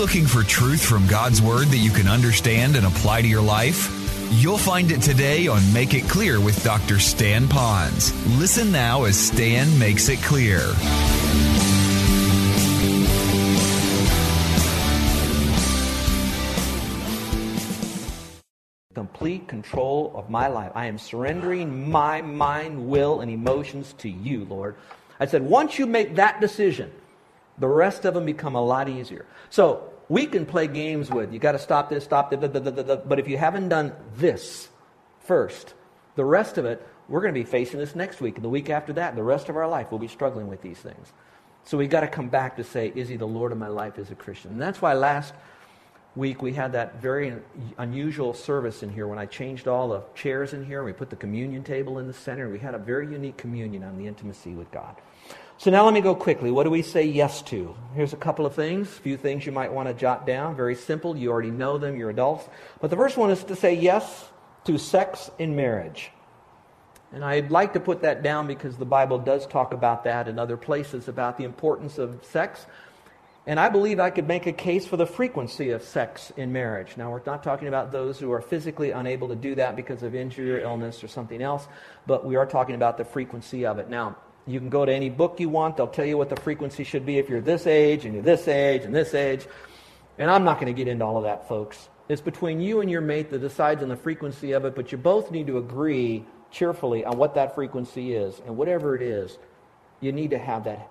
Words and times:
looking 0.00 0.24
for 0.24 0.42
truth 0.42 0.82
from 0.82 1.06
God's 1.06 1.42
Word 1.42 1.66
that 1.66 1.76
you 1.76 1.90
can 1.90 2.08
understand 2.08 2.74
and 2.74 2.86
apply 2.86 3.20
to 3.20 3.28
your 3.28 3.42
life? 3.42 3.94
You'll 4.30 4.56
find 4.56 4.90
it 4.90 5.02
today 5.02 5.46
on 5.46 5.60
Make 5.74 5.92
It 5.92 6.08
Clear 6.08 6.40
with 6.40 6.64
Dr. 6.64 6.98
Stan 6.98 7.46
Ponz. 7.46 8.10
Listen 8.38 8.72
now 8.72 9.04
as 9.04 9.18
Stan 9.18 9.78
makes 9.78 10.08
it 10.08 10.18
clear. 10.22 10.60
Complete 18.94 19.46
control 19.48 20.12
of 20.14 20.30
my 20.30 20.46
life. 20.46 20.72
I 20.74 20.86
am 20.86 20.96
surrendering 20.96 21.90
my 21.90 22.22
mind, 22.22 22.88
will, 22.88 23.20
and 23.20 23.30
emotions 23.30 23.92
to 23.98 24.08
you, 24.08 24.46
Lord. 24.46 24.76
I 25.18 25.26
said, 25.26 25.42
once 25.42 25.78
you 25.78 25.84
make 25.84 26.14
that 26.14 26.40
decision, 26.40 26.90
the 27.58 27.68
rest 27.68 28.06
of 28.06 28.14
them 28.14 28.24
become 28.24 28.54
a 28.54 28.64
lot 28.64 28.88
easier. 28.88 29.26
So 29.50 29.89
we 30.10 30.26
can 30.26 30.44
play 30.44 30.66
games 30.66 31.08
with 31.08 31.32
you 31.32 31.38
got 31.38 31.52
to 31.52 31.58
stop 31.58 31.88
this, 31.88 32.02
stop 32.02 32.30
that, 32.32 33.04
but 33.08 33.18
if 33.20 33.28
you 33.28 33.38
haven't 33.38 33.68
done 33.68 33.92
this 34.16 34.68
first, 35.20 35.72
the 36.16 36.24
rest 36.24 36.58
of 36.58 36.64
it, 36.64 36.84
we're 37.08 37.20
going 37.20 37.32
to 37.32 37.40
be 37.40 37.44
facing 37.44 37.78
this 37.78 37.94
next 37.94 38.20
week 38.20 38.34
and 38.34 38.44
the 38.44 38.48
week 38.48 38.70
after 38.70 38.92
that. 38.94 39.10
And 39.10 39.18
The 39.18 39.22
rest 39.22 39.48
of 39.48 39.56
our 39.56 39.68
life, 39.68 39.86
we'll 39.90 40.00
be 40.00 40.08
struggling 40.08 40.48
with 40.48 40.62
these 40.62 40.78
things. 40.78 41.12
So 41.62 41.78
we've 41.78 41.88
got 41.88 42.00
to 42.00 42.08
come 42.08 42.28
back 42.28 42.56
to 42.56 42.64
say, 42.64 42.92
is 42.94 43.08
he 43.08 43.16
the 43.16 43.26
Lord 43.26 43.52
of 43.52 43.58
my 43.58 43.68
life 43.68 43.98
as 43.98 44.10
a 44.10 44.16
Christian? 44.16 44.50
And 44.50 44.60
that's 44.60 44.82
why 44.82 44.94
last 44.94 45.32
week 46.16 46.42
we 46.42 46.52
had 46.52 46.72
that 46.72 47.00
very 47.00 47.34
unusual 47.78 48.34
service 48.34 48.82
in 48.82 48.90
here 48.90 49.06
when 49.06 49.18
I 49.18 49.26
changed 49.26 49.68
all 49.68 49.88
the 49.88 50.02
chairs 50.14 50.52
in 50.52 50.64
here. 50.64 50.78
And 50.78 50.86
we 50.86 50.92
put 50.92 51.10
the 51.10 51.16
communion 51.16 51.62
table 51.62 51.98
in 51.98 52.06
the 52.06 52.12
center. 52.12 52.48
We 52.48 52.58
had 52.58 52.74
a 52.74 52.78
very 52.78 53.06
unique 53.06 53.36
communion 53.36 53.84
on 53.84 53.96
the 53.96 54.06
intimacy 54.06 54.54
with 54.54 54.70
God. 54.70 54.96
So 55.58 55.70
now 55.70 55.84
let 55.84 55.92
me 55.92 56.00
go 56.00 56.14
quickly. 56.14 56.50
What 56.50 56.64
do 56.64 56.70
we 56.70 56.80
say 56.80 57.04
yes 57.04 57.42
to? 57.42 57.76
Here's 57.94 58.14
a 58.14 58.16
couple 58.16 58.46
of 58.46 58.54
things, 58.54 58.88
a 58.88 59.00
few 59.02 59.18
things 59.18 59.44
you 59.44 59.52
might 59.52 59.70
want 59.70 59.88
to 59.88 59.94
jot 59.94 60.26
down. 60.26 60.56
Very 60.56 60.74
simple. 60.74 61.14
You 61.16 61.30
already 61.30 61.50
know 61.50 61.76
them, 61.76 61.98
you're 61.98 62.08
adults. 62.10 62.48
But 62.80 62.88
the 62.88 62.96
first 62.96 63.18
one 63.18 63.30
is 63.30 63.44
to 63.44 63.54
say 63.54 63.74
yes 63.74 64.26
to 64.64 64.78
sex 64.78 65.30
in 65.38 65.54
marriage. 65.54 66.12
And 67.12 67.24
I'd 67.24 67.50
like 67.50 67.74
to 67.74 67.80
put 67.80 68.02
that 68.02 68.22
down 68.22 68.46
because 68.46 68.76
the 68.76 68.86
Bible 68.86 69.18
does 69.18 69.46
talk 69.46 69.74
about 69.74 70.04
that 70.04 70.28
in 70.28 70.38
other 70.38 70.56
places 70.56 71.08
about 71.08 71.36
the 71.36 71.44
importance 71.44 71.98
of 71.98 72.24
sex. 72.24 72.64
And 73.50 73.58
I 73.58 73.68
believe 73.68 73.98
I 73.98 74.10
could 74.10 74.28
make 74.28 74.46
a 74.46 74.52
case 74.52 74.86
for 74.86 74.96
the 74.96 75.08
frequency 75.08 75.70
of 75.70 75.82
sex 75.82 76.32
in 76.36 76.52
marriage. 76.52 76.96
Now, 76.96 77.10
we're 77.10 77.20
not 77.26 77.42
talking 77.42 77.66
about 77.66 77.90
those 77.90 78.16
who 78.16 78.30
are 78.30 78.40
physically 78.40 78.92
unable 78.92 79.26
to 79.26 79.34
do 79.34 79.56
that 79.56 79.74
because 79.74 80.04
of 80.04 80.14
injury 80.14 80.52
or 80.52 80.60
illness 80.60 81.02
or 81.02 81.08
something 81.08 81.42
else, 81.42 81.66
but 82.06 82.24
we 82.24 82.36
are 82.36 82.46
talking 82.46 82.76
about 82.76 82.96
the 82.96 83.04
frequency 83.04 83.66
of 83.66 83.80
it. 83.80 83.90
Now, 83.90 84.16
you 84.46 84.60
can 84.60 84.68
go 84.68 84.84
to 84.84 84.92
any 84.94 85.10
book 85.10 85.40
you 85.40 85.48
want. 85.48 85.76
They'll 85.76 85.88
tell 85.88 86.04
you 86.04 86.16
what 86.16 86.28
the 86.28 86.36
frequency 86.36 86.84
should 86.84 87.04
be 87.04 87.18
if 87.18 87.28
you're 87.28 87.40
this 87.40 87.66
age 87.66 88.04
and 88.04 88.14
you're 88.14 88.22
this 88.22 88.46
age 88.46 88.84
and 88.84 88.94
this 88.94 89.14
age. 89.14 89.48
And 90.16 90.30
I'm 90.30 90.44
not 90.44 90.60
going 90.60 90.72
to 90.72 90.72
get 90.72 90.86
into 90.86 91.04
all 91.04 91.16
of 91.16 91.24
that, 91.24 91.48
folks. 91.48 91.88
It's 92.08 92.22
between 92.22 92.60
you 92.60 92.82
and 92.82 92.88
your 92.88 93.00
mate 93.00 93.30
that 93.30 93.40
decides 93.40 93.82
on 93.82 93.88
the 93.88 93.96
frequency 93.96 94.52
of 94.52 94.64
it, 94.64 94.76
but 94.76 94.92
you 94.92 94.98
both 94.98 95.32
need 95.32 95.48
to 95.48 95.58
agree 95.58 96.24
cheerfully 96.52 97.04
on 97.04 97.18
what 97.18 97.34
that 97.34 97.56
frequency 97.56 98.14
is. 98.14 98.40
And 98.46 98.56
whatever 98.56 98.94
it 98.94 99.02
is, 99.02 99.38
you 100.00 100.12
need 100.12 100.30
to 100.30 100.38
have 100.38 100.62
that. 100.62 100.88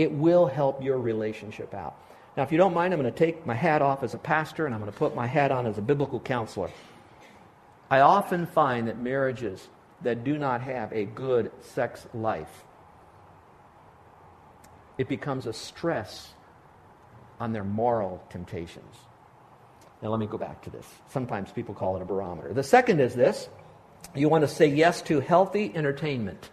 It 0.00 0.12
will 0.12 0.46
help 0.46 0.82
your 0.82 0.98
relationship 0.98 1.74
out. 1.74 1.96
Now, 2.36 2.42
if 2.42 2.52
you 2.52 2.58
don't 2.58 2.72
mind, 2.72 2.94
I'm 2.94 3.00
going 3.00 3.12
to 3.12 3.18
take 3.18 3.44
my 3.44 3.54
hat 3.54 3.82
off 3.82 4.02
as 4.02 4.14
a 4.14 4.18
pastor 4.18 4.64
and 4.66 4.74
I'm 4.74 4.80
going 4.80 4.92
to 4.92 4.98
put 4.98 5.14
my 5.14 5.26
hat 5.26 5.50
on 5.50 5.66
as 5.66 5.78
a 5.78 5.82
biblical 5.82 6.20
counselor. 6.20 6.70
I 7.90 8.00
often 8.00 8.46
find 8.46 8.88
that 8.88 8.98
marriages 8.98 9.68
that 10.02 10.24
do 10.24 10.38
not 10.38 10.62
have 10.62 10.92
a 10.92 11.04
good 11.04 11.50
sex 11.60 12.06
life 12.14 12.64
it 15.00 15.08
becomes 15.08 15.46
a 15.46 15.52
stress 15.54 16.34
on 17.40 17.54
their 17.54 17.64
moral 17.64 18.22
temptations. 18.28 18.94
Now, 20.02 20.10
let 20.10 20.20
me 20.20 20.26
go 20.26 20.36
back 20.36 20.60
to 20.64 20.70
this. 20.70 20.86
Sometimes 21.08 21.50
people 21.50 21.74
call 21.74 21.96
it 21.96 22.02
a 22.02 22.04
barometer. 22.04 22.52
The 22.52 22.62
second 22.62 23.00
is 23.00 23.14
this 23.14 23.48
you 24.14 24.28
want 24.28 24.42
to 24.42 24.48
say 24.48 24.66
yes 24.66 25.00
to 25.02 25.20
healthy 25.20 25.72
entertainment. 25.74 26.50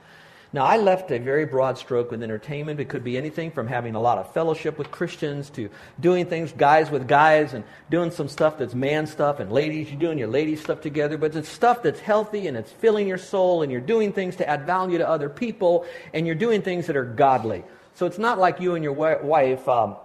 Now, 0.54 0.64
I 0.64 0.78
left 0.78 1.12
a 1.12 1.20
very 1.20 1.46
broad 1.46 1.78
stroke 1.78 2.10
with 2.10 2.24
entertainment. 2.24 2.80
It 2.80 2.88
could 2.88 3.04
be 3.04 3.18
anything 3.18 3.52
from 3.52 3.68
having 3.68 3.96
a 3.96 4.00
lot 4.00 4.18
of 4.18 4.34
fellowship 4.34 4.78
with 4.78 4.90
Christians 4.92 5.50
to 5.52 5.70
doing 6.00 6.26
things 6.26 6.54
guys 6.54 6.90
with 6.90 7.06
guys 7.06 7.54
and 7.54 7.66
doing 7.90 8.12
some 8.12 8.30
stuff 8.30 8.58
that's 8.58 8.74
man 8.74 9.08
stuff 9.08 9.42
and 9.42 9.52
ladies, 9.52 9.90
you're 9.90 10.00
doing 10.00 10.18
your 10.18 10.30
lady 10.30 10.56
stuff 10.56 10.80
together. 10.80 11.18
But 11.18 11.36
it's 11.36 11.50
stuff 11.50 11.84
that's 11.84 12.00
healthy 12.00 12.48
and 12.48 12.56
it's 12.56 12.72
filling 12.72 13.10
your 13.10 13.18
soul 13.18 13.62
and 13.62 13.72
you're 13.72 13.82
doing 13.82 14.14
things 14.14 14.38
to 14.38 14.48
add 14.48 14.66
value 14.66 14.98
to 15.00 15.08
other 15.08 15.28
people 15.28 15.86
and 16.14 16.26
you're 16.26 16.36
doing 16.36 16.62
things 16.62 16.88
that 16.88 16.96
are 16.96 17.06
godly. 17.06 17.66
So 17.96 18.06
it's 18.06 18.20
not 18.20 18.40
like 18.40 18.62
you 18.62 18.76
and 18.76 18.84
your 18.84 18.94
wife 18.94 19.68
um, 19.68 19.98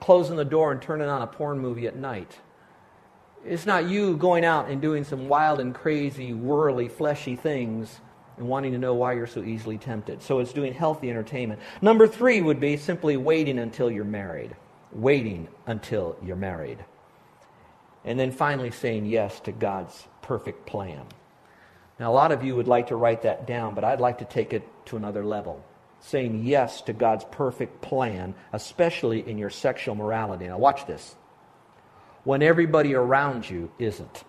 closing 0.00 0.36
the 0.36 0.46
door 0.46 0.72
and 0.72 0.80
turning 0.80 1.08
on 1.08 1.20
a 1.20 1.26
porn 1.26 1.58
movie 1.58 1.86
at 1.86 1.96
night. 1.96 2.38
It's 3.44 3.66
not 3.66 3.86
you 3.86 4.16
going 4.16 4.46
out 4.46 4.70
and 4.70 4.80
doing 4.80 5.04
some 5.04 5.28
wild 5.28 5.60
and 5.60 5.74
crazy, 5.74 6.32
whirly, 6.32 6.88
fleshy 6.88 7.36
things 7.36 8.00
and 8.36 8.48
wanting 8.48 8.72
to 8.72 8.78
know 8.78 8.94
why 8.94 9.14
you're 9.14 9.26
so 9.26 9.42
easily 9.42 9.78
tempted. 9.78 10.22
So 10.22 10.38
it's 10.38 10.52
doing 10.52 10.74
healthy 10.74 11.10
entertainment. 11.10 11.60
Number 11.80 12.06
three 12.06 12.40
would 12.40 12.60
be 12.60 12.76
simply 12.76 13.16
waiting 13.16 13.58
until 13.58 13.90
you're 13.90 14.04
married. 14.04 14.54
Waiting 14.92 15.48
until 15.66 16.16
you're 16.22 16.36
married. 16.36 16.84
And 18.04 18.18
then 18.18 18.30
finally 18.30 18.70
saying 18.70 19.06
yes 19.06 19.40
to 19.40 19.52
God's 19.52 20.06
perfect 20.22 20.66
plan. 20.66 21.06
Now, 21.98 22.12
a 22.12 22.14
lot 22.14 22.30
of 22.30 22.44
you 22.44 22.54
would 22.56 22.68
like 22.68 22.88
to 22.88 22.96
write 22.96 23.22
that 23.22 23.46
down, 23.46 23.74
but 23.74 23.84
I'd 23.84 24.00
like 24.00 24.18
to 24.18 24.24
take 24.24 24.52
it 24.52 24.62
to 24.86 24.96
another 24.96 25.24
level 25.24 25.64
saying 26.00 26.44
yes 26.44 26.82
to 26.82 26.92
God's 26.92 27.24
perfect 27.30 27.80
plan, 27.80 28.34
especially 28.52 29.28
in 29.28 29.38
your 29.38 29.50
sexual 29.50 29.94
morality. 29.94 30.46
Now, 30.46 30.58
watch 30.58 30.86
this. 30.86 31.16
When 32.24 32.42
everybody 32.42 32.94
around 32.94 33.48
you 33.48 33.70
isn't. 33.78 34.24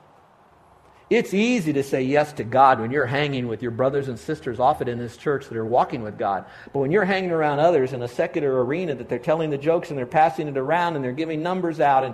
It's 1.09 1.33
easy 1.33 1.71
to 1.73 1.83
say 1.83 2.03
yes 2.03 2.33
to 2.33 2.43
God 2.43 2.81
when 2.81 2.91
you're 2.91 3.05
hanging 3.05 3.47
with 3.47 3.61
your 3.61 3.71
brothers 3.71 4.09
and 4.09 4.19
sisters 4.19 4.59
often 4.59 4.89
in 4.89 4.97
this 4.97 5.15
church 5.15 5.47
that 5.47 5.57
are 5.57 5.65
walking 5.65 6.01
with 6.01 6.17
God. 6.17 6.45
But 6.73 6.79
when 6.79 6.91
you're 6.91 7.05
hanging 7.05 7.31
around 7.31 7.59
others 7.59 7.93
in 7.93 8.01
a 8.01 8.09
secular 8.09 8.65
arena 8.65 8.93
that 8.95 9.07
they're 9.07 9.17
telling 9.17 9.49
the 9.49 9.57
jokes 9.57 9.89
and 9.89 9.97
they're 9.97 10.05
passing 10.05 10.49
it 10.49 10.57
around 10.57 10.95
and 10.95 11.05
they're 11.05 11.13
giving 11.13 11.41
numbers 11.41 11.79
out 11.79 12.03
and 12.03 12.13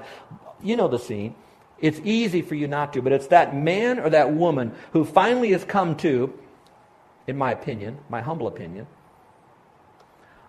you 0.62 0.76
know 0.76 0.88
the 0.88 1.00
scene, 1.00 1.34
it's 1.80 2.00
easy 2.04 2.44
for 2.44 2.54
you 2.54 2.68
not 2.68 2.94
to. 2.94 3.02
But 3.02 3.14
it's 3.14 3.28
that 3.28 3.56
man 3.56 4.00
or 4.00 4.12
that 4.12 4.32
woman 4.32 4.74
who 4.92 5.06
finally 5.06 5.52
has 5.54 5.66
come 5.66 5.96
to, 5.98 6.32
in 7.26 7.36
my 7.36 7.52
opinion, 7.52 7.98
my 8.10 8.22
humble 8.22 8.46
opinion, 8.46 8.86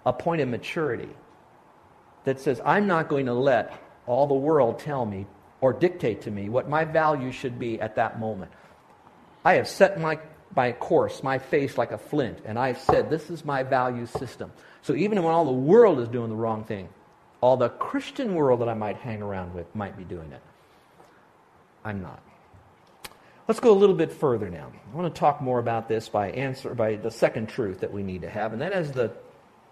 a 0.05 0.13
point 0.13 0.43
of 0.43 0.49
maturity 0.49 1.09
that 2.25 2.41
says, 2.41 2.61
I'm 2.63 2.87
not 2.87 3.09
going 3.09 3.27
to 3.27 3.35
let 3.35 3.73
all 4.07 4.27
the 4.27 4.35
world 4.35 4.81
tell 4.81 5.07
me 5.07 5.27
or 5.65 5.73
dictate 5.73 6.21
to 6.21 6.31
me 6.31 6.51
what 6.51 6.69
my 6.69 6.85
value 6.85 7.33
should 7.33 7.59
be 7.59 7.81
at 7.81 7.97
that 7.97 8.21
moment. 8.21 8.53
I 9.47 9.55
have 9.55 9.67
set 9.67 9.99
my, 9.99 10.19
my 10.55 10.73
course, 10.73 11.23
my 11.23 11.39
face 11.39 11.79
like 11.79 11.91
a 11.91 11.97
flint, 11.97 12.41
and 12.45 12.59
I've 12.59 12.79
said, 12.79 13.09
This 13.09 13.31
is 13.31 13.47
my 13.47 13.63
value 13.63 14.05
system. 14.05 14.53
So 14.83 14.95
even 14.95 15.23
when 15.23 15.33
all 15.33 15.47
the 15.47 15.53
world 15.53 16.01
is 16.01 16.09
doing 16.09 16.29
the 16.29 16.37
wrong 16.37 16.65
thing, 16.65 16.91
all 17.41 17.57
the 17.57 17.71
Christian 17.71 18.35
world 18.35 18.61
that 18.61 18.69
I 18.69 18.75
might 18.75 18.99
hang 18.99 19.23
around 19.23 19.55
with 19.55 19.75
might 19.75 19.97
be 19.97 20.05
doing 20.05 20.33
it. 20.33 20.43
I'm 21.83 22.03
not. 22.03 22.23
Let's 23.49 23.61
go 23.61 23.73
a 23.73 23.81
little 23.81 23.97
bit 23.97 24.13
further 24.13 24.51
now. 24.51 24.71
I 24.71 24.95
want 24.95 25.15
to 25.15 25.19
talk 25.19 25.41
more 25.41 25.61
about 25.61 25.89
this 25.89 26.11
by 26.11 26.31
answer 26.33 26.75
by 26.75 26.97
the 26.97 27.11
second 27.11 27.49
truth 27.49 27.81
that 27.81 27.91
we 27.91 28.03
need 28.03 28.21
to 28.21 28.29
have, 28.29 28.53
and 28.53 28.61
that 28.61 28.75
is 28.75 28.93
the 28.93 29.13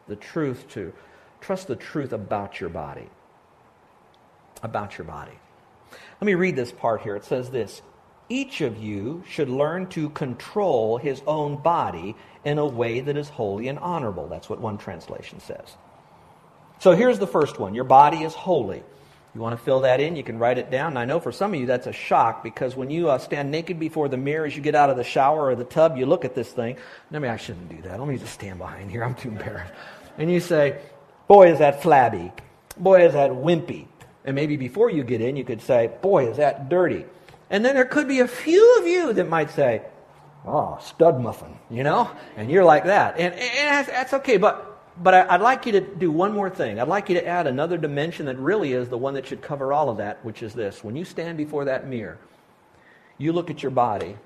the 0.08 0.16
truth 0.16 0.70
to 0.70 0.94
trust 1.42 1.68
the 1.68 1.76
truth 1.76 2.14
about 2.14 2.60
your 2.60 2.70
body. 2.70 3.10
About 4.62 4.96
your 4.96 5.06
body. 5.06 5.38
Let 6.20 6.26
me 6.26 6.34
read 6.34 6.56
this 6.56 6.72
part 6.72 7.02
here. 7.02 7.16
It 7.16 7.24
says 7.24 7.50
this 7.50 7.82
Each 8.28 8.60
of 8.60 8.78
you 8.78 9.22
should 9.28 9.48
learn 9.48 9.88
to 9.88 10.10
control 10.10 10.98
his 10.98 11.22
own 11.26 11.56
body 11.62 12.16
in 12.44 12.58
a 12.58 12.66
way 12.66 13.00
that 13.00 13.16
is 13.16 13.28
holy 13.28 13.68
and 13.68 13.78
honorable. 13.78 14.28
That's 14.28 14.48
what 14.48 14.60
one 14.60 14.78
translation 14.78 15.40
says. 15.40 15.76
So 16.78 16.92
here's 16.92 17.18
the 17.18 17.26
first 17.26 17.58
one 17.58 17.74
Your 17.74 17.84
body 17.84 18.22
is 18.22 18.34
holy. 18.34 18.82
You 19.34 19.40
want 19.40 19.58
to 19.58 19.64
fill 19.64 19.80
that 19.80 19.98
in? 19.98 20.14
You 20.14 20.22
can 20.22 20.38
write 20.38 20.58
it 20.58 20.70
down. 20.70 20.88
And 20.88 20.98
I 20.98 21.06
know 21.06 21.18
for 21.18 21.32
some 21.32 21.54
of 21.54 21.60
you 21.60 21.64
that's 21.64 21.86
a 21.86 21.92
shock 21.92 22.42
because 22.42 22.76
when 22.76 22.90
you 22.90 23.08
uh, 23.08 23.16
stand 23.16 23.50
naked 23.50 23.80
before 23.80 24.08
the 24.08 24.18
mirror 24.18 24.44
as 24.44 24.54
you 24.54 24.60
get 24.60 24.74
out 24.74 24.90
of 24.90 24.98
the 24.98 25.04
shower 25.04 25.46
or 25.46 25.54
the 25.54 25.64
tub, 25.64 25.96
you 25.96 26.04
look 26.04 26.26
at 26.26 26.34
this 26.34 26.50
thing. 26.52 26.76
Maybe 27.10 27.28
I 27.28 27.38
shouldn't 27.38 27.70
do 27.70 27.80
that. 27.88 27.98
Let 27.98 28.06
me 28.06 28.18
just 28.18 28.34
stand 28.34 28.58
behind 28.58 28.90
here. 28.90 29.02
I'm 29.02 29.14
too 29.14 29.30
embarrassed. 29.30 29.72
And 30.18 30.30
you 30.30 30.40
say, 30.40 30.78
Boy, 31.28 31.50
is 31.50 31.60
that 31.60 31.82
flabby. 31.82 32.30
Boy, 32.76 33.06
is 33.06 33.14
that 33.14 33.30
wimpy. 33.30 33.86
And 34.24 34.34
maybe 34.34 34.56
before 34.56 34.90
you 34.90 35.02
get 35.04 35.20
in, 35.20 35.36
you 35.36 35.44
could 35.44 35.62
say, 35.62 35.90
Boy, 36.00 36.30
is 36.30 36.36
that 36.36 36.68
dirty. 36.68 37.04
And 37.50 37.64
then 37.64 37.74
there 37.74 37.84
could 37.84 38.08
be 38.08 38.20
a 38.20 38.28
few 38.28 38.78
of 38.78 38.86
you 38.86 39.12
that 39.14 39.28
might 39.28 39.50
say, 39.50 39.82
Oh, 40.44 40.78
stud 40.82 41.20
muffin, 41.20 41.56
you 41.70 41.84
know? 41.84 42.10
And 42.36 42.50
you're 42.50 42.64
like 42.64 42.84
that. 42.84 43.18
And, 43.18 43.34
and 43.34 43.86
that's, 43.86 44.12
okay. 44.14 44.36
But 44.36 44.68
but 45.02 45.14
I, 45.14 45.36
would 45.36 45.42
like 45.42 45.64
you 45.64 45.72
to 45.72 45.80
do 45.80 46.10
one 46.10 46.32
more 46.32 46.50
thing. 46.50 46.78
I'd 46.78 46.88
like 46.88 47.08
you 47.08 47.14
to 47.14 47.26
add 47.26 47.46
another 47.46 47.78
dimension 47.78 48.26
that 48.26 48.38
really 48.38 48.74
is 48.74 48.88
the 48.88 48.98
one 48.98 49.14
that 49.14 49.26
should 49.26 49.40
cover 49.40 49.72
all 49.72 49.88
of 49.88 49.96
that, 49.96 50.22
which 50.24 50.42
is 50.42 50.52
this. 50.52 50.84
When 50.84 50.96
you 50.96 51.04
stand 51.04 51.38
before 51.38 51.64
that 51.64 51.88
mirror, 51.88 52.18
you 53.16 53.32
look 53.32 53.50
at 53.50 53.62
your 53.62 53.70
body 53.70 54.16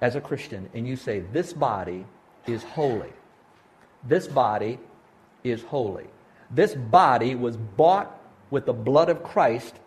as 0.00 0.14
a 0.16 0.20
Christian 0.20 0.70
and 0.72 0.86
you 0.88 0.96
say, 0.96 1.20
This 1.20 1.52
body 1.52 2.06
is 2.46 2.62
holy. 2.62 3.12
This 4.04 4.26
body 4.26 4.78
is 5.44 5.62
holy. 5.62 6.06
This 6.50 6.74
body 6.74 7.34
was 7.34 7.56
bought 7.56 8.17
with 8.50 8.66
the 8.66 8.72
blood 8.72 9.08
of 9.08 9.22
Christ 9.22 9.78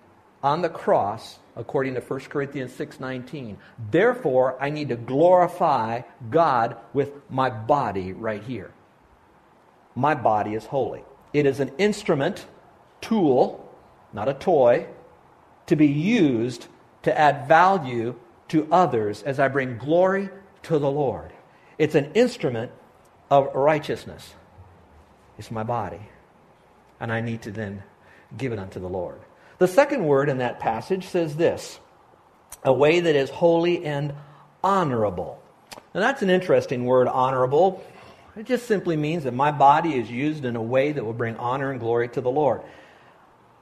on 0.43 0.61
the 0.61 0.69
cross 0.69 1.39
according 1.55 1.95
to 1.95 2.01
1 2.01 2.29
Corinthians 2.29 2.73
6:19. 2.73 3.57
Therefore, 3.91 4.57
I 4.59 4.69
need 4.69 4.89
to 4.89 4.95
glorify 4.95 6.01
God 6.29 6.77
with 6.93 7.11
my 7.29 7.49
body 7.49 8.13
right 8.13 8.43
here. 8.43 8.71
My 9.95 10.15
body 10.15 10.53
is 10.53 10.67
holy. 10.67 11.03
It 11.33 11.45
is 11.45 11.59
an 11.59 11.71
instrument, 11.77 12.45
tool, 13.01 13.69
not 14.13 14.29
a 14.29 14.33
toy, 14.33 14.87
to 15.65 15.75
be 15.75 15.87
used 15.87 16.67
to 17.03 17.17
add 17.17 17.47
value 17.47 18.15
to 18.49 18.67
others 18.71 19.23
as 19.23 19.39
I 19.39 19.47
bring 19.47 19.77
glory 19.77 20.29
to 20.63 20.79
the 20.79 20.91
Lord. 20.91 21.31
It's 21.77 21.95
an 21.95 22.11
instrument 22.13 22.71
of 23.29 23.53
righteousness. 23.55 24.35
It's 25.37 25.51
my 25.51 25.63
body. 25.63 26.09
And 26.99 27.11
I 27.11 27.21
need 27.21 27.41
to 27.43 27.51
then 27.51 27.83
give 28.37 28.53
it 28.53 28.59
unto 28.59 28.79
the 28.79 28.89
Lord. 28.89 29.19
The 29.57 29.67
second 29.67 30.05
word 30.05 30.29
in 30.29 30.39
that 30.39 30.59
passage 30.59 31.07
says 31.07 31.35
this 31.35 31.79
a 32.63 32.73
way 32.73 32.99
that 32.99 33.15
is 33.15 33.29
holy 33.29 33.85
and 33.85 34.13
honorable. 34.63 35.41
Now, 35.93 36.01
that's 36.01 36.21
an 36.21 36.29
interesting 36.29 36.85
word, 36.85 37.07
honorable. 37.07 37.83
It 38.35 38.45
just 38.45 38.65
simply 38.65 38.95
means 38.95 39.25
that 39.25 39.33
my 39.33 39.51
body 39.51 39.93
is 39.95 40.09
used 40.09 40.45
in 40.45 40.55
a 40.55 40.61
way 40.61 40.91
that 40.91 41.03
will 41.03 41.13
bring 41.13 41.35
honor 41.37 41.71
and 41.71 41.79
glory 41.79 42.07
to 42.09 42.21
the 42.21 42.31
Lord. 42.31 42.61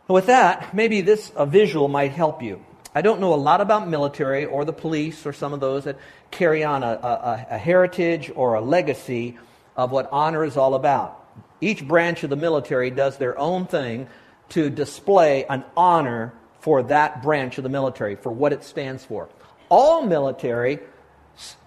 With 0.07 0.27
that, 0.27 0.73
maybe 0.73 1.01
this 1.01 1.31
a 1.35 1.45
visual 1.45 1.87
might 1.87 2.11
help 2.11 2.41
you. 2.41 2.63
I 2.93 3.01
don't 3.01 3.19
know 3.19 3.33
a 3.33 3.35
lot 3.35 3.61
about 3.61 3.87
military 3.87 4.45
or 4.45 4.65
the 4.65 4.73
police 4.73 5.25
or 5.25 5.33
some 5.33 5.53
of 5.53 5.59
those 5.59 5.83
that 5.83 5.97
carry 6.31 6.63
on 6.63 6.83
a, 6.83 6.87
a, 6.87 7.47
a 7.51 7.57
heritage 7.57 8.31
or 8.35 8.55
a 8.55 8.61
legacy 8.61 9.37
of 9.75 9.91
what 9.91 10.09
honor 10.11 10.43
is 10.43 10.57
all 10.57 10.75
about. 10.75 11.15
Each 11.61 11.87
branch 11.87 12.23
of 12.23 12.29
the 12.29 12.35
military 12.35 12.89
does 12.89 13.17
their 13.17 13.37
own 13.37 13.67
thing 13.67 14.07
to 14.49 14.69
display 14.69 15.45
an 15.45 15.63
honor 15.77 16.33
for 16.59 16.83
that 16.83 17.21
branch 17.23 17.57
of 17.57 17.63
the 17.63 17.69
military, 17.69 18.15
for 18.15 18.31
what 18.31 18.53
it 18.53 18.63
stands 18.63 19.03
for. 19.03 19.29
All 19.69 20.01
military 20.01 20.79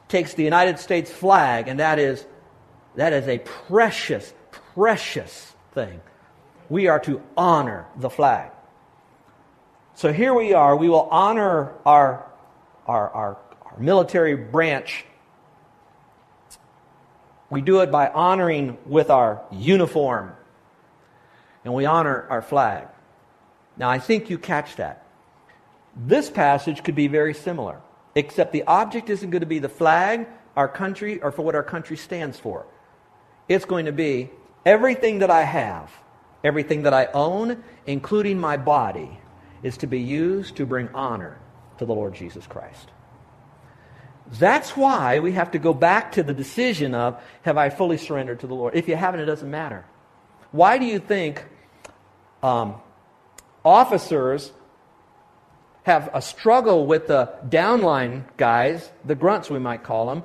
takes 0.08 0.34
the 0.34 0.44
United 0.44 0.78
States 0.78 1.10
flag, 1.10 1.68
and 1.68 1.80
that 1.80 1.98
is, 1.98 2.26
that 2.96 3.12
is 3.12 3.26
a 3.28 3.38
precious, 3.38 4.32
precious 4.74 5.54
thing. 5.72 6.00
We 6.68 6.88
are 6.88 7.00
to 7.00 7.22
honor 7.36 7.86
the 7.96 8.10
flag. 8.10 8.50
So 9.94 10.12
here 10.12 10.34
we 10.34 10.52
are. 10.52 10.76
We 10.76 10.88
will 10.88 11.08
honor 11.10 11.72
our, 11.86 12.26
our, 12.86 13.10
our, 13.10 13.38
our 13.62 13.78
military 13.78 14.34
branch. 14.34 15.04
We 17.50 17.60
do 17.60 17.80
it 17.80 17.90
by 17.90 18.08
honoring 18.08 18.78
with 18.86 19.10
our 19.10 19.42
uniform 19.50 20.32
and 21.64 21.74
we 21.74 21.84
honor 21.84 22.26
our 22.28 22.42
flag. 22.42 22.88
Now, 23.76 23.90
I 23.90 23.98
think 23.98 24.30
you 24.30 24.38
catch 24.38 24.76
that. 24.76 25.06
This 25.96 26.30
passage 26.30 26.82
could 26.82 26.94
be 26.94 27.06
very 27.06 27.34
similar, 27.34 27.80
except 28.14 28.52
the 28.52 28.64
object 28.64 29.10
isn't 29.10 29.30
going 29.30 29.40
to 29.40 29.46
be 29.46 29.58
the 29.58 29.68
flag, 29.68 30.26
our 30.56 30.68
country, 30.68 31.20
or 31.22 31.32
for 31.32 31.42
what 31.42 31.54
our 31.54 31.62
country 31.62 31.96
stands 31.96 32.38
for. 32.38 32.66
It's 33.48 33.64
going 33.64 33.86
to 33.86 33.92
be 33.92 34.30
everything 34.64 35.20
that 35.20 35.30
I 35.30 35.42
have, 35.42 35.90
everything 36.44 36.82
that 36.82 36.94
I 36.94 37.06
own, 37.12 37.62
including 37.86 38.38
my 38.38 38.56
body, 38.56 39.18
is 39.62 39.76
to 39.78 39.86
be 39.86 40.00
used 40.00 40.56
to 40.56 40.66
bring 40.66 40.88
honor 40.94 41.38
to 41.78 41.86
the 41.86 41.94
Lord 41.94 42.14
Jesus 42.14 42.46
Christ. 42.46 42.88
That's 44.38 44.76
why 44.76 45.18
we 45.18 45.32
have 45.32 45.50
to 45.50 45.58
go 45.58 45.74
back 45.74 46.12
to 46.12 46.22
the 46.22 46.32
decision 46.32 46.94
of 46.94 47.22
have 47.42 47.58
I 47.58 47.68
fully 47.68 47.98
surrendered 47.98 48.40
to 48.40 48.46
the 48.46 48.54
Lord? 48.54 48.74
If 48.74 48.88
you 48.88 48.96
haven't, 48.96 49.20
it 49.20 49.26
doesn't 49.26 49.50
matter. 49.50 49.84
Why 50.52 50.78
do 50.78 50.84
you 50.84 50.98
think 50.98 51.44
um, 52.42 52.76
officers 53.64 54.52
have 55.84 56.10
a 56.14 56.22
struggle 56.22 56.86
with 56.86 57.08
the 57.08 57.32
downline 57.48 58.24
guys, 58.36 58.90
the 59.04 59.14
grunts 59.14 59.50
we 59.50 59.58
might 59.58 59.82
call 59.82 60.06
them, 60.06 60.22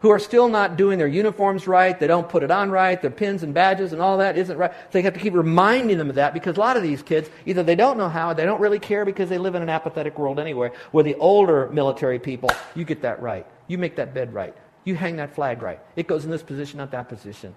who 0.00 0.10
are 0.10 0.18
still 0.18 0.48
not 0.48 0.76
doing 0.76 0.98
their 0.98 1.08
uniforms 1.08 1.66
right. 1.66 1.98
They 1.98 2.06
don't 2.06 2.28
put 2.28 2.42
it 2.42 2.50
on 2.50 2.70
right. 2.70 3.00
Their 3.00 3.10
pins 3.10 3.42
and 3.42 3.52
badges 3.52 3.92
and 3.92 4.00
all 4.00 4.18
that 4.18 4.38
isn't 4.38 4.56
right. 4.56 4.70
So 4.70 4.90
they 4.92 5.02
have 5.02 5.14
to 5.14 5.20
keep 5.20 5.34
reminding 5.34 5.98
them 5.98 6.08
of 6.08 6.16
that 6.16 6.34
because 6.34 6.56
a 6.56 6.60
lot 6.60 6.76
of 6.76 6.82
these 6.84 7.02
kids, 7.02 7.28
either 7.46 7.62
they 7.62 7.74
don't 7.74 7.98
know 7.98 8.08
how, 8.08 8.32
they 8.32 8.44
don't 8.44 8.60
really 8.60 8.78
care 8.78 9.04
because 9.04 9.28
they 9.28 9.38
live 9.38 9.56
in 9.56 9.62
an 9.62 9.68
apathetic 9.68 10.16
world 10.18 10.38
anyway. 10.38 10.70
Where 10.92 11.02
the 11.02 11.16
older 11.16 11.68
military 11.70 12.20
people, 12.20 12.50
you 12.76 12.84
get 12.84 13.02
that 13.02 13.20
right. 13.20 13.46
You 13.66 13.76
make 13.76 13.96
that 13.96 14.14
bed 14.14 14.32
right. 14.32 14.54
You 14.84 14.94
hang 14.94 15.16
that 15.16 15.34
flag 15.34 15.62
right. 15.62 15.80
It 15.96 16.06
goes 16.06 16.24
in 16.24 16.30
this 16.30 16.42
position, 16.42 16.78
not 16.78 16.92
that 16.92 17.08
position. 17.08 17.56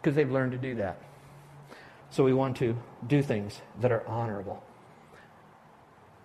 Because 0.00 0.16
they've 0.16 0.30
learned 0.30 0.52
to 0.52 0.58
do 0.58 0.76
that. 0.76 0.98
So 2.14 2.22
we 2.22 2.32
want 2.32 2.58
to 2.58 2.76
do 3.08 3.22
things 3.22 3.60
that 3.80 3.90
are 3.90 4.06
honorable. 4.06 4.62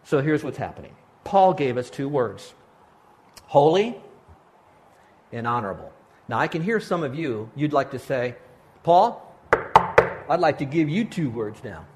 So 0.04 0.22
here's 0.22 0.44
what's 0.44 0.60
happening 0.60 0.94
Paul 1.24 1.56
gave 1.56 1.78
us 1.78 1.90
two 1.90 2.08
words 2.08 2.54
holy 3.48 4.00
and 5.32 5.48
honorable. 5.48 5.92
Now, 6.28 6.38
I 6.38 6.48
can 6.48 6.62
hear 6.62 6.80
some 6.80 7.02
of 7.02 7.16
you, 7.16 7.50
you'd 7.56 7.74
like 7.74 7.90
to 7.90 7.98
say, 7.98 8.36
Paul, 8.84 9.36
I'd 9.52 10.40
like 10.40 10.60
to 10.60 10.66
give 10.66 10.90
you 10.90 11.06
two 11.06 11.32
words 11.32 11.64
now. 11.64 11.88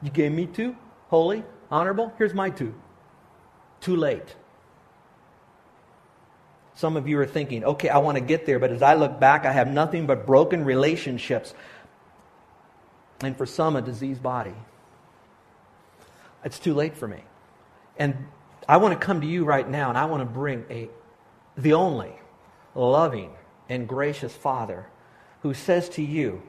You 0.00 0.08
gave 0.08 0.32
me 0.32 0.46
two 0.46 0.74
holy, 1.08 1.44
honorable. 1.70 2.10
Here's 2.16 2.32
my 2.32 2.48
two. 2.48 2.74
Too 3.82 3.96
late. 3.96 4.34
Some 6.74 6.96
of 6.96 7.06
you 7.06 7.18
are 7.18 7.26
thinking, 7.26 7.64
okay, 7.64 7.90
I 7.90 7.98
want 7.98 8.16
to 8.16 8.24
get 8.24 8.46
there, 8.46 8.58
but 8.58 8.70
as 8.70 8.80
I 8.80 8.94
look 8.94 9.20
back, 9.20 9.44
I 9.44 9.52
have 9.52 9.68
nothing 9.68 10.06
but 10.06 10.24
broken 10.24 10.64
relationships 10.64 11.52
and 13.22 13.36
for 13.36 13.46
some, 13.46 13.76
a 13.76 13.82
diseased 13.82 14.22
body. 14.22 14.54
It's 16.44 16.58
too 16.58 16.74
late 16.74 16.96
for 16.96 17.06
me. 17.06 17.22
And 17.98 18.26
I 18.68 18.78
want 18.78 18.98
to 18.98 19.04
come 19.04 19.20
to 19.20 19.26
you 19.26 19.44
right 19.44 19.68
now 19.68 19.88
and 19.88 19.98
I 19.98 20.06
want 20.06 20.20
to 20.22 20.26
bring 20.26 20.64
a, 20.70 20.88
the 21.56 21.74
only 21.74 22.12
loving 22.74 23.32
and 23.68 23.88
gracious 23.88 24.34
Father 24.34 24.86
who 25.42 25.54
says 25.54 25.88
to 25.90 26.02
you, 26.02 26.42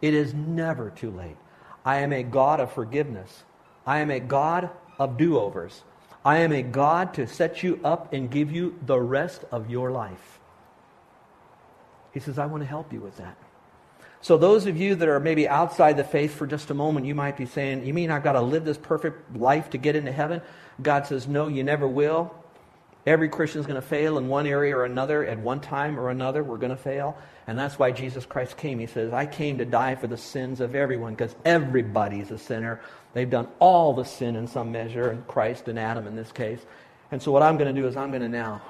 It 0.00 0.14
is 0.14 0.34
never 0.34 0.90
too 0.90 1.10
late. 1.10 1.36
I 1.84 1.98
am 1.98 2.12
a 2.12 2.22
God 2.22 2.60
of 2.60 2.72
forgiveness. 2.72 3.44
I 3.86 3.98
am 3.98 4.10
a 4.10 4.20
God 4.20 4.70
of 4.98 5.18
do 5.18 5.38
overs. 5.38 5.82
I 6.24 6.38
am 6.38 6.52
a 6.52 6.62
God 6.62 7.14
to 7.14 7.26
set 7.26 7.62
you 7.62 7.80
up 7.84 8.12
and 8.12 8.30
give 8.30 8.50
you 8.50 8.78
the 8.86 8.98
rest 8.98 9.44
of 9.52 9.70
your 9.70 9.90
life. 9.90 10.40
He 12.12 12.20
says, 12.20 12.38
I 12.38 12.46
want 12.46 12.62
to 12.62 12.66
help 12.66 12.92
you 12.92 13.00
with 13.00 13.16
that. 13.18 13.36
So, 14.24 14.38
those 14.38 14.64
of 14.64 14.78
you 14.78 14.94
that 14.94 15.06
are 15.06 15.20
maybe 15.20 15.46
outside 15.46 15.98
the 15.98 16.02
faith 16.02 16.34
for 16.34 16.46
just 16.46 16.70
a 16.70 16.74
moment, 16.74 17.04
you 17.04 17.14
might 17.14 17.36
be 17.36 17.44
saying, 17.44 17.84
You 17.84 17.92
mean 17.92 18.10
I've 18.10 18.22
got 18.22 18.32
to 18.32 18.40
live 18.40 18.64
this 18.64 18.78
perfect 18.78 19.36
life 19.36 19.68
to 19.70 19.76
get 19.76 19.96
into 19.96 20.12
heaven? 20.12 20.40
God 20.80 21.06
says, 21.06 21.28
No, 21.28 21.46
you 21.46 21.62
never 21.62 21.86
will. 21.86 22.34
Every 23.06 23.28
Christian 23.28 23.60
is 23.60 23.66
going 23.66 23.78
to 23.78 23.86
fail 23.86 24.16
in 24.16 24.28
one 24.28 24.46
area 24.46 24.74
or 24.74 24.86
another 24.86 25.26
at 25.26 25.38
one 25.38 25.60
time 25.60 26.00
or 26.00 26.08
another. 26.08 26.42
We're 26.42 26.56
going 26.56 26.74
to 26.74 26.82
fail. 26.82 27.18
And 27.46 27.58
that's 27.58 27.78
why 27.78 27.90
Jesus 27.90 28.24
Christ 28.24 28.56
came. 28.56 28.78
He 28.78 28.86
says, 28.86 29.12
I 29.12 29.26
came 29.26 29.58
to 29.58 29.66
die 29.66 29.94
for 29.94 30.06
the 30.06 30.16
sins 30.16 30.62
of 30.62 30.74
everyone 30.74 31.12
because 31.12 31.36
everybody's 31.44 32.30
a 32.30 32.38
sinner. 32.38 32.80
They've 33.12 33.28
done 33.28 33.48
all 33.58 33.92
the 33.92 34.04
sin 34.04 34.36
in 34.36 34.46
some 34.46 34.72
measure, 34.72 35.10
and 35.10 35.26
Christ 35.26 35.68
and 35.68 35.78
Adam 35.78 36.06
in 36.06 36.16
this 36.16 36.32
case. 36.32 36.60
And 37.10 37.20
so, 37.20 37.30
what 37.30 37.42
I'm 37.42 37.58
going 37.58 37.74
to 37.74 37.78
do 37.78 37.86
is 37.86 37.94
I'm 37.94 38.08
going 38.08 38.22
to 38.22 38.28
now 38.30 38.62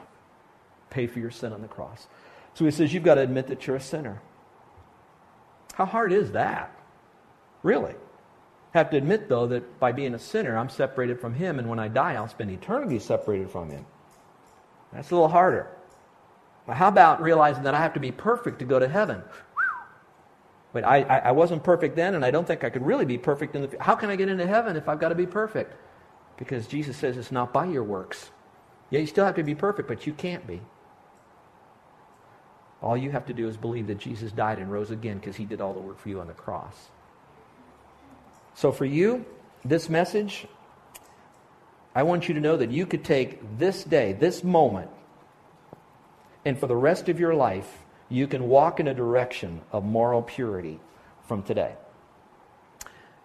pay 0.91 1.07
for 1.07 1.21
your 1.21 1.31
sin 1.31 1.53
on 1.53 1.63
the 1.63 1.69
cross. 1.69 2.09
So, 2.55 2.65
he 2.65 2.73
says, 2.73 2.93
You've 2.93 3.05
got 3.05 3.15
to 3.15 3.21
admit 3.21 3.47
that 3.47 3.69
you're 3.69 3.77
a 3.77 3.81
sinner. 3.81 4.21
How 5.75 5.85
hard 5.85 6.13
is 6.13 6.33
that? 6.33 6.71
Really? 7.63 7.95
Have 8.75 8.91
to 8.91 8.97
admit, 8.97 9.29
though, 9.29 9.47
that 9.49 9.79
by 9.81 9.93
being 9.93 10.15
a 10.15 10.19
sinner, 10.19 10.57
I'm 10.57 10.69
separated 10.69 11.21
from 11.21 11.35
Him, 11.35 11.59
and 11.59 11.69
when 11.69 11.79
I 11.79 11.89
die, 11.89 12.15
I'll 12.15 12.29
spend 12.29 12.51
eternity 12.51 12.99
separated 12.99 13.51
from 13.51 13.71
Him. 13.71 13.85
That's 14.93 15.11
a 15.11 15.15
little 15.15 15.29
harder. 15.29 15.69
But 16.67 16.77
how 16.77 16.89
about 16.89 17.23
realizing 17.23 17.65
that 17.65 17.75
I 17.75 17.79
have 17.79 17.95
to 17.95 18.01
be 18.01 18.13
perfect 18.13 18.61
to 18.61 18.65
go 18.65 18.79
to 18.79 18.89
heaven? 18.89 19.23
I, 20.75 21.03
I, 21.03 21.19
I 21.19 21.31
wasn't 21.33 21.63
perfect 21.63 21.95
then, 21.95 22.15
and 22.15 22.25
I 22.25 22.31
don't 22.31 22.47
think 22.47 22.65
I 22.65 22.71
could 22.71 22.85
really 22.85 23.05
be 23.05 23.19
perfect 23.19 23.55
in 23.55 23.63
the 23.63 23.69
future. 23.69 23.83
How 23.83 23.95
can 23.95 24.11
I 24.11 24.17
get 24.17 24.29
into 24.29 24.47
heaven 24.47 24.77
if 24.77 24.89
I've 24.89 24.99
got 24.99 25.11
to 25.11 25.15
be 25.15 25.27
perfect? 25.27 25.75
Because 26.37 26.67
Jesus 26.67 26.97
says 26.97 27.17
it's 27.17 27.31
not 27.31 27.53
by 27.53 27.67
your 27.67 27.85
works. 27.85 28.31
Yeah, 28.91 29.01
you 29.01 29.07
still 29.07 29.25
have 29.25 29.37
to 29.37 29.45
be 29.45 29.55
perfect, 29.55 29.87
but 29.87 30.07
you 30.07 30.13
can't 30.13 30.45
be. 30.47 30.61
All 32.85 32.99
you 32.99 33.11
have 33.13 33.25
to 33.27 33.33
do 33.33 33.49
is 33.49 33.57
believe 33.57 33.87
that 33.87 33.97
Jesus 33.97 34.31
died 34.31 34.59
and 34.59 34.71
rose 34.71 34.91
again 34.91 35.17
because 35.19 35.37
he 35.37 35.47
did 35.47 35.63
all 35.63 35.73
the 35.73 35.81
work 35.81 35.99
for 35.99 36.11
you 36.11 36.21
on 36.21 36.27
the 36.27 36.35
cross. 36.35 36.91
So, 38.53 38.73
for 38.73 38.85
you, 38.85 39.25
this 39.65 39.89
message, 39.89 40.47
I 41.95 42.03
want 42.03 42.29
you 42.29 42.35
to 42.35 42.41
know 42.41 42.59
that 42.59 42.71
you 42.71 42.85
could 42.85 43.03
take 43.03 43.59
this 43.59 43.85
day, 43.85 44.13
this 44.13 44.45
moment, 44.45 44.91
and 46.45 46.59
for 46.59 46.67
the 46.67 46.77
rest 46.77 47.09
of 47.09 47.19
your 47.19 47.35
life, 47.35 47.79
you 48.11 48.27
can 48.27 48.49
walk 48.49 48.79
in 48.81 48.87
a 48.87 48.95
direction 48.95 49.63
of 49.73 49.83
moral 49.83 50.21
purity 50.21 50.79
from 51.27 51.43
today. 51.43 51.77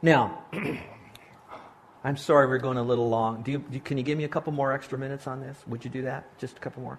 Now, 0.01 0.41
I'm 2.05 2.15
sorry 2.15 2.47
we're 2.47 2.59
going 2.59 2.77
a 2.77 2.83
little 2.83 3.09
long. 3.09 3.43
Do 3.43 3.51
you, 3.51 3.79
can 3.81 3.97
you 3.97 4.05
give 4.05 4.17
me 4.17 4.23
a 4.23 4.29
couple 4.29 4.53
more 4.53 4.71
extra 4.71 4.97
minutes 4.97 5.27
on 5.27 5.41
this? 5.41 5.57
Would 5.67 5.83
you 5.83 5.91
do 5.91 6.03
that? 6.03 6.39
Just 6.39 6.55
a 6.55 6.59
couple 6.61 6.81
more? 6.81 6.97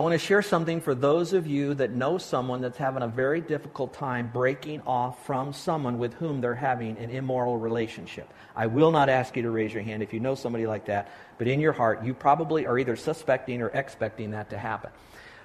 I 0.00 0.02
want 0.02 0.14
to 0.14 0.18
share 0.18 0.40
something 0.40 0.80
for 0.80 0.94
those 0.94 1.34
of 1.34 1.46
you 1.46 1.74
that 1.74 1.90
know 1.90 2.16
someone 2.16 2.62
that's 2.62 2.78
having 2.78 3.02
a 3.02 3.06
very 3.06 3.42
difficult 3.42 3.92
time 3.92 4.30
breaking 4.32 4.80
off 4.86 5.26
from 5.26 5.52
someone 5.52 5.98
with 5.98 6.14
whom 6.14 6.40
they're 6.40 6.54
having 6.54 6.96
an 6.96 7.10
immoral 7.10 7.58
relationship. 7.58 8.32
I 8.56 8.66
will 8.66 8.92
not 8.92 9.10
ask 9.10 9.36
you 9.36 9.42
to 9.42 9.50
raise 9.50 9.74
your 9.74 9.82
hand 9.82 10.02
if 10.02 10.14
you 10.14 10.18
know 10.20 10.34
somebody 10.34 10.66
like 10.66 10.86
that, 10.86 11.12
but 11.36 11.48
in 11.48 11.60
your 11.60 11.74
heart, 11.74 12.02
you 12.02 12.14
probably 12.14 12.64
are 12.64 12.78
either 12.78 12.96
suspecting 12.96 13.60
or 13.60 13.68
expecting 13.68 14.30
that 14.30 14.48
to 14.48 14.56
happen. 14.56 14.88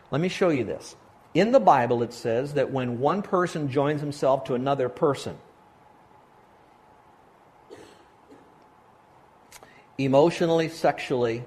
Let 0.10 0.22
me 0.22 0.30
show 0.30 0.48
you 0.48 0.64
this. 0.64 0.96
In 1.34 1.52
the 1.52 1.60
Bible, 1.60 2.02
it 2.02 2.14
says 2.14 2.54
that 2.54 2.72
when 2.72 3.02
one 3.02 3.24
person 3.24 3.70
joins 3.70 4.00
himself 4.00 4.46
to 4.46 4.54
another 4.54 4.88
person, 4.88 5.38
emotionally, 9.98 10.70
sexually, 10.70 11.44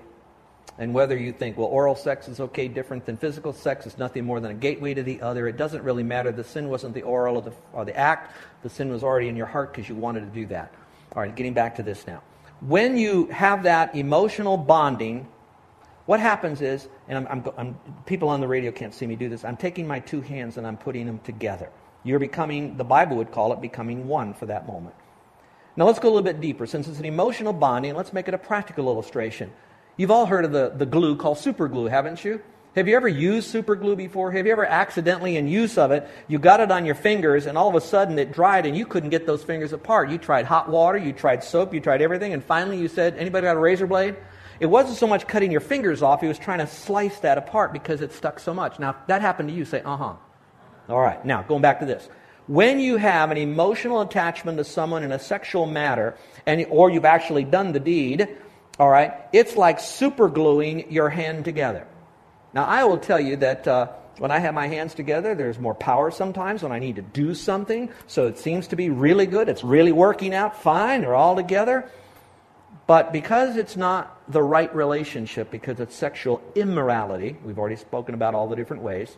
and 0.78 0.94
whether 0.94 1.16
you 1.16 1.32
think, 1.32 1.58
well, 1.58 1.66
oral 1.66 1.96
sex 1.96 2.28
is 2.28 2.38
okay, 2.38 2.68
different 2.68 3.04
than 3.04 3.16
physical 3.16 3.52
sex, 3.52 3.84
it's 3.84 3.98
nothing 3.98 4.24
more 4.24 4.38
than 4.38 4.52
a 4.52 4.54
gateway 4.54 4.94
to 4.94 5.02
the 5.02 5.20
other. 5.20 5.48
It 5.48 5.56
doesn't 5.56 5.82
really 5.82 6.04
matter. 6.04 6.30
The 6.30 6.44
sin 6.44 6.68
wasn't 6.68 6.94
the 6.94 7.02
oral 7.02 7.36
or 7.36 7.42
the, 7.42 7.52
or 7.72 7.84
the 7.84 7.96
act, 7.96 8.36
the 8.62 8.70
sin 8.70 8.88
was 8.90 9.02
already 9.02 9.28
in 9.28 9.34
your 9.34 9.46
heart 9.46 9.72
because 9.72 9.88
you 9.88 9.96
wanted 9.96 10.20
to 10.20 10.26
do 10.26 10.46
that. 10.46 10.72
All 11.16 11.22
right, 11.22 11.34
getting 11.34 11.54
back 11.54 11.76
to 11.76 11.82
this 11.82 12.06
now. 12.06 12.22
When 12.60 12.96
you 12.96 13.26
have 13.26 13.64
that 13.64 13.96
emotional 13.96 14.56
bonding, 14.56 15.26
what 16.06 16.20
happens 16.20 16.60
is, 16.60 16.88
and 17.08 17.18
I'm, 17.18 17.26
I'm, 17.26 17.52
I'm, 17.56 17.78
people 18.06 18.28
on 18.28 18.40
the 18.40 18.48
radio 18.48 18.70
can't 18.70 18.94
see 18.94 19.06
me 19.06 19.16
do 19.16 19.28
this, 19.28 19.44
I'm 19.44 19.56
taking 19.56 19.86
my 19.86 19.98
two 19.98 20.20
hands 20.20 20.58
and 20.58 20.66
I'm 20.66 20.76
putting 20.76 21.06
them 21.06 21.18
together. 21.20 21.70
You're 22.04 22.20
becoming, 22.20 22.76
the 22.76 22.84
Bible 22.84 23.16
would 23.16 23.32
call 23.32 23.52
it 23.52 23.60
becoming 23.60 24.06
one 24.06 24.32
for 24.32 24.46
that 24.46 24.66
moment. 24.68 24.94
Now 25.76 25.86
let's 25.86 25.98
go 25.98 26.08
a 26.08 26.10
little 26.10 26.22
bit 26.22 26.40
deeper. 26.40 26.66
Since 26.66 26.88
it's 26.88 26.98
an 26.98 27.04
emotional 27.04 27.52
bonding, 27.52 27.94
let's 27.94 28.12
make 28.12 28.28
it 28.28 28.34
a 28.34 28.38
practical 28.38 28.88
illustration. 28.88 29.52
You've 29.98 30.12
all 30.12 30.26
heard 30.26 30.44
of 30.44 30.52
the, 30.52 30.72
the 30.74 30.86
glue 30.86 31.16
called 31.16 31.38
super 31.38 31.66
glue, 31.66 31.86
haven't 31.86 32.24
you? 32.24 32.40
Have 32.76 32.86
you 32.86 32.94
ever 32.94 33.08
used 33.08 33.50
super 33.50 33.74
glue 33.74 33.96
before? 33.96 34.30
Have 34.30 34.46
you 34.46 34.52
ever 34.52 34.64
accidentally, 34.64 35.36
in 35.36 35.48
use 35.48 35.76
of 35.76 35.90
it, 35.90 36.08
you 36.28 36.38
got 36.38 36.60
it 36.60 36.70
on 36.70 36.86
your 36.86 36.94
fingers 36.94 37.46
and 37.46 37.58
all 37.58 37.68
of 37.68 37.74
a 37.74 37.80
sudden 37.80 38.16
it 38.16 38.30
dried 38.30 38.64
and 38.64 38.76
you 38.76 38.86
couldn't 38.86 39.10
get 39.10 39.26
those 39.26 39.42
fingers 39.42 39.72
apart? 39.72 40.08
You 40.08 40.16
tried 40.16 40.44
hot 40.44 40.68
water, 40.68 40.98
you 40.98 41.12
tried 41.12 41.42
soap, 41.42 41.74
you 41.74 41.80
tried 41.80 42.00
everything, 42.00 42.32
and 42.32 42.44
finally 42.44 42.78
you 42.78 42.86
said, 42.86 43.16
Anybody 43.16 43.46
got 43.46 43.56
a 43.56 43.58
razor 43.58 43.88
blade? 43.88 44.14
It 44.60 44.66
wasn't 44.66 44.98
so 44.98 45.08
much 45.08 45.26
cutting 45.26 45.50
your 45.50 45.60
fingers 45.60 46.00
off, 46.00 46.20
he 46.20 46.28
was 46.28 46.38
trying 46.38 46.60
to 46.60 46.68
slice 46.68 47.18
that 47.20 47.36
apart 47.36 47.72
because 47.72 48.00
it 48.00 48.12
stuck 48.12 48.38
so 48.38 48.54
much. 48.54 48.78
Now, 48.78 48.94
that 49.08 49.20
happened 49.20 49.48
to 49.48 49.54
you, 49.54 49.64
say, 49.64 49.82
uh 49.82 49.96
huh. 49.96 50.14
All 50.88 51.00
right, 51.00 51.24
now 51.24 51.42
going 51.42 51.62
back 51.62 51.80
to 51.80 51.86
this. 51.86 52.08
When 52.46 52.78
you 52.78 52.98
have 52.98 53.32
an 53.32 53.36
emotional 53.36 54.00
attachment 54.00 54.58
to 54.58 54.64
someone 54.64 55.02
in 55.02 55.10
a 55.10 55.18
sexual 55.18 55.66
matter, 55.66 56.16
and, 56.46 56.64
or 56.70 56.88
you've 56.88 57.04
actually 57.04 57.42
done 57.42 57.72
the 57.72 57.80
deed, 57.80 58.28
all 58.78 58.88
right? 58.88 59.14
It's 59.32 59.56
like 59.56 59.80
super 59.80 60.28
gluing 60.28 60.90
your 60.92 61.08
hand 61.08 61.44
together. 61.44 61.86
Now, 62.54 62.64
I 62.64 62.84
will 62.84 62.98
tell 62.98 63.20
you 63.20 63.36
that 63.36 63.66
uh, 63.66 63.88
when 64.18 64.30
I 64.30 64.38
have 64.38 64.54
my 64.54 64.68
hands 64.68 64.94
together, 64.94 65.34
there's 65.34 65.58
more 65.58 65.74
power 65.74 66.10
sometimes 66.10 66.62
when 66.62 66.72
I 66.72 66.78
need 66.78 66.96
to 66.96 67.02
do 67.02 67.34
something. 67.34 67.90
So 68.06 68.26
it 68.26 68.38
seems 68.38 68.68
to 68.68 68.76
be 68.76 68.90
really 68.90 69.26
good. 69.26 69.48
It's 69.48 69.64
really 69.64 69.92
working 69.92 70.34
out 70.34 70.60
fine. 70.62 71.02
They're 71.02 71.14
all 71.14 71.36
together. 71.36 71.90
But 72.86 73.12
because 73.12 73.56
it's 73.56 73.76
not 73.76 74.18
the 74.32 74.42
right 74.42 74.74
relationship, 74.74 75.50
because 75.50 75.78
it's 75.78 75.94
sexual 75.94 76.40
immorality, 76.54 77.36
we've 77.44 77.58
already 77.58 77.76
spoken 77.76 78.14
about 78.14 78.34
all 78.34 78.48
the 78.48 78.56
different 78.56 78.82
ways, 78.82 79.14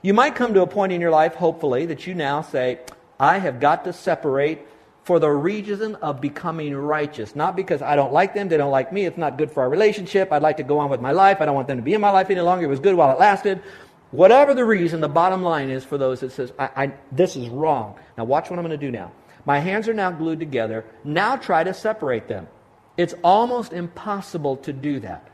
you 0.00 0.14
might 0.14 0.34
come 0.34 0.54
to 0.54 0.62
a 0.62 0.66
point 0.66 0.92
in 0.92 1.00
your 1.00 1.10
life, 1.10 1.34
hopefully, 1.34 1.86
that 1.86 2.06
you 2.06 2.14
now 2.14 2.42
say, 2.42 2.78
I 3.18 3.38
have 3.38 3.60
got 3.60 3.84
to 3.84 3.92
separate 3.92 4.66
for 5.04 5.18
the 5.18 5.30
reason 5.30 5.94
of 5.96 6.20
becoming 6.20 6.74
righteous. 6.74 7.36
Not 7.36 7.56
because 7.56 7.82
I 7.82 7.94
don't 7.94 8.12
like 8.12 8.34
them, 8.34 8.48
they 8.48 8.56
don't 8.56 8.70
like 8.70 8.92
me, 8.92 9.04
it's 9.04 9.18
not 9.18 9.38
good 9.38 9.50
for 9.50 9.62
our 9.62 9.68
relationship, 9.68 10.32
I'd 10.32 10.42
like 10.42 10.56
to 10.56 10.62
go 10.62 10.78
on 10.78 10.90
with 10.90 11.00
my 11.00 11.12
life, 11.12 11.40
I 11.40 11.44
don't 11.44 11.54
want 11.54 11.68
them 11.68 11.76
to 11.76 11.82
be 11.82 11.94
in 11.94 12.00
my 12.00 12.10
life 12.10 12.30
any 12.30 12.40
longer, 12.40 12.64
it 12.64 12.68
was 12.68 12.80
good 12.80 12.94
while 12.94 13.12
it 13.12 13.20
lasted. 13.20 13.62
Whatever 14.10 14.54
the 14.54 14.64
reason, 14.64 15.00
the 15.00 15.08
bottom 15.08 15.42
line 15.42 15.70
is 15.70 15.84
for 15.84 15.98
those 15.98 16.20
that 16.20 16.32
says, 16.32 16.52
I, 16.58 16.70
I, 16.76 16.92
this 17.12 17.36
is 17.36 17.48
wrong. 17.48 17.98
Now 18.16 18.24
watch 18.24 18.48
what 18.48 18.58
I'm 18.58 18.64
going 18.64 18.78
to 18.78 18.86
do 18.86 18.90
now. 18.90 19.12
My 19.44 19.58
hands 19.58 19.88
are 19.88 19.94
now 19.94 20.10
glued 20.10 20.38
together. 20.38 20.84
Now 21.02 21.36
try 21.36 21.64
to 21.64 21.74
separate 21.74 22.28
them. 22.28 22.48
It's 22.96 23.14
almost 23.24 23.72
impossible 23.72 24.58
to 24.58 24.72
do 24.72 25.00
that. 25.00 25.28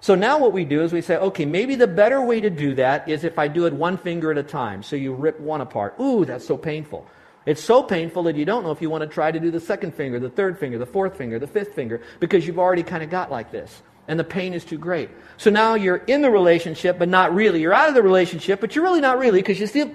So 0.00 0.14
now 0.14 0.38
what 0.38 0.52
we 0.52 0.64
do 0.64 0.82
is 0.82 0.92
we 0.92 1.02
say, 1.02 1.16
okay, 1.16 1.44
maybe 1.44 1.76
the 1.76 1.86
better 1.86 2.20
way 2.20 2.40
to 2.40 2.50
do 2.50 2.74
that 2.74 3.08
is 3.08 3.24
if 3.24 3.38
I 3.38 3.48
do 3.48 3.66
it 3.66 3.72
one 3.72 3.96
finger 3.96 4.30
at 4.30 4.38
a 4.38 4.42
time. 4.42 4.82
So 4.82 4.96
you 4.96 5.14
rip 5.14 5.38
one 5.38 5.60
apart. 5.60 5.94
Ooh, 6.00 6.24
that's 6.24 6.46
so 6.46 6.56
painful. 6.56 7.06
It's 7.46 7.62
so 7.62 7.82
painful 7.82 8.22
that 8.24 8.36
you 8.36 8.44
don't 8.44 8.62
know 8.62 8.70
if 8.70 8.80
you 8.80 8.88
want 8.88 9.02
to 9.02 9.06
try 9.06 9.30
to 9.30 9.38
do 9.38 9.50
the 9.50 9.60
second 9.60 9.94
finger, 9.94 10.18
the 10.18 10.30
third 10.30 10.58
finger, 10.58 10.78
the 10.78 10.86
fourth 10.86 11.16
finger, 11.16 11.38
the 11.38 11.46
fifth 11.46 11.74
finger, 11.74 12.00
because 12.18 12.46
you've 12.46 12.58
already 12.58 12.82
kind 12.82 13.02
of 13.02 13.10
got 13.10 13.30
like 13.30 13.50
this. 13.50 13.82
And 14.08 14.18
the 14.18 14.24
pain 14.24 14.54
is 14.54 14.64
too 14.64 14.78
great. 14.78 15.10
So 15.36 15.50
now 15.50 15.74
you're 15.74 15.96
in 15.96 16.22
the 16.22 16.30
relationship, 16.30 16.98
but 16.98 17.08
not 17.08 17.34
really. 17.34 17.60
You're 17.60 17.72
out 17.72 17.88
of 17.88 17.94
the 17.94 18.02
relationship, 18.02 18.60
but 18.60 18.74
you're 18.74 18.84
really 18.84 19.00
not 19.00 19.18
really 19.18 19.40
because 19.40 19.60
you 19.60 19.66
still. 19.66 19.90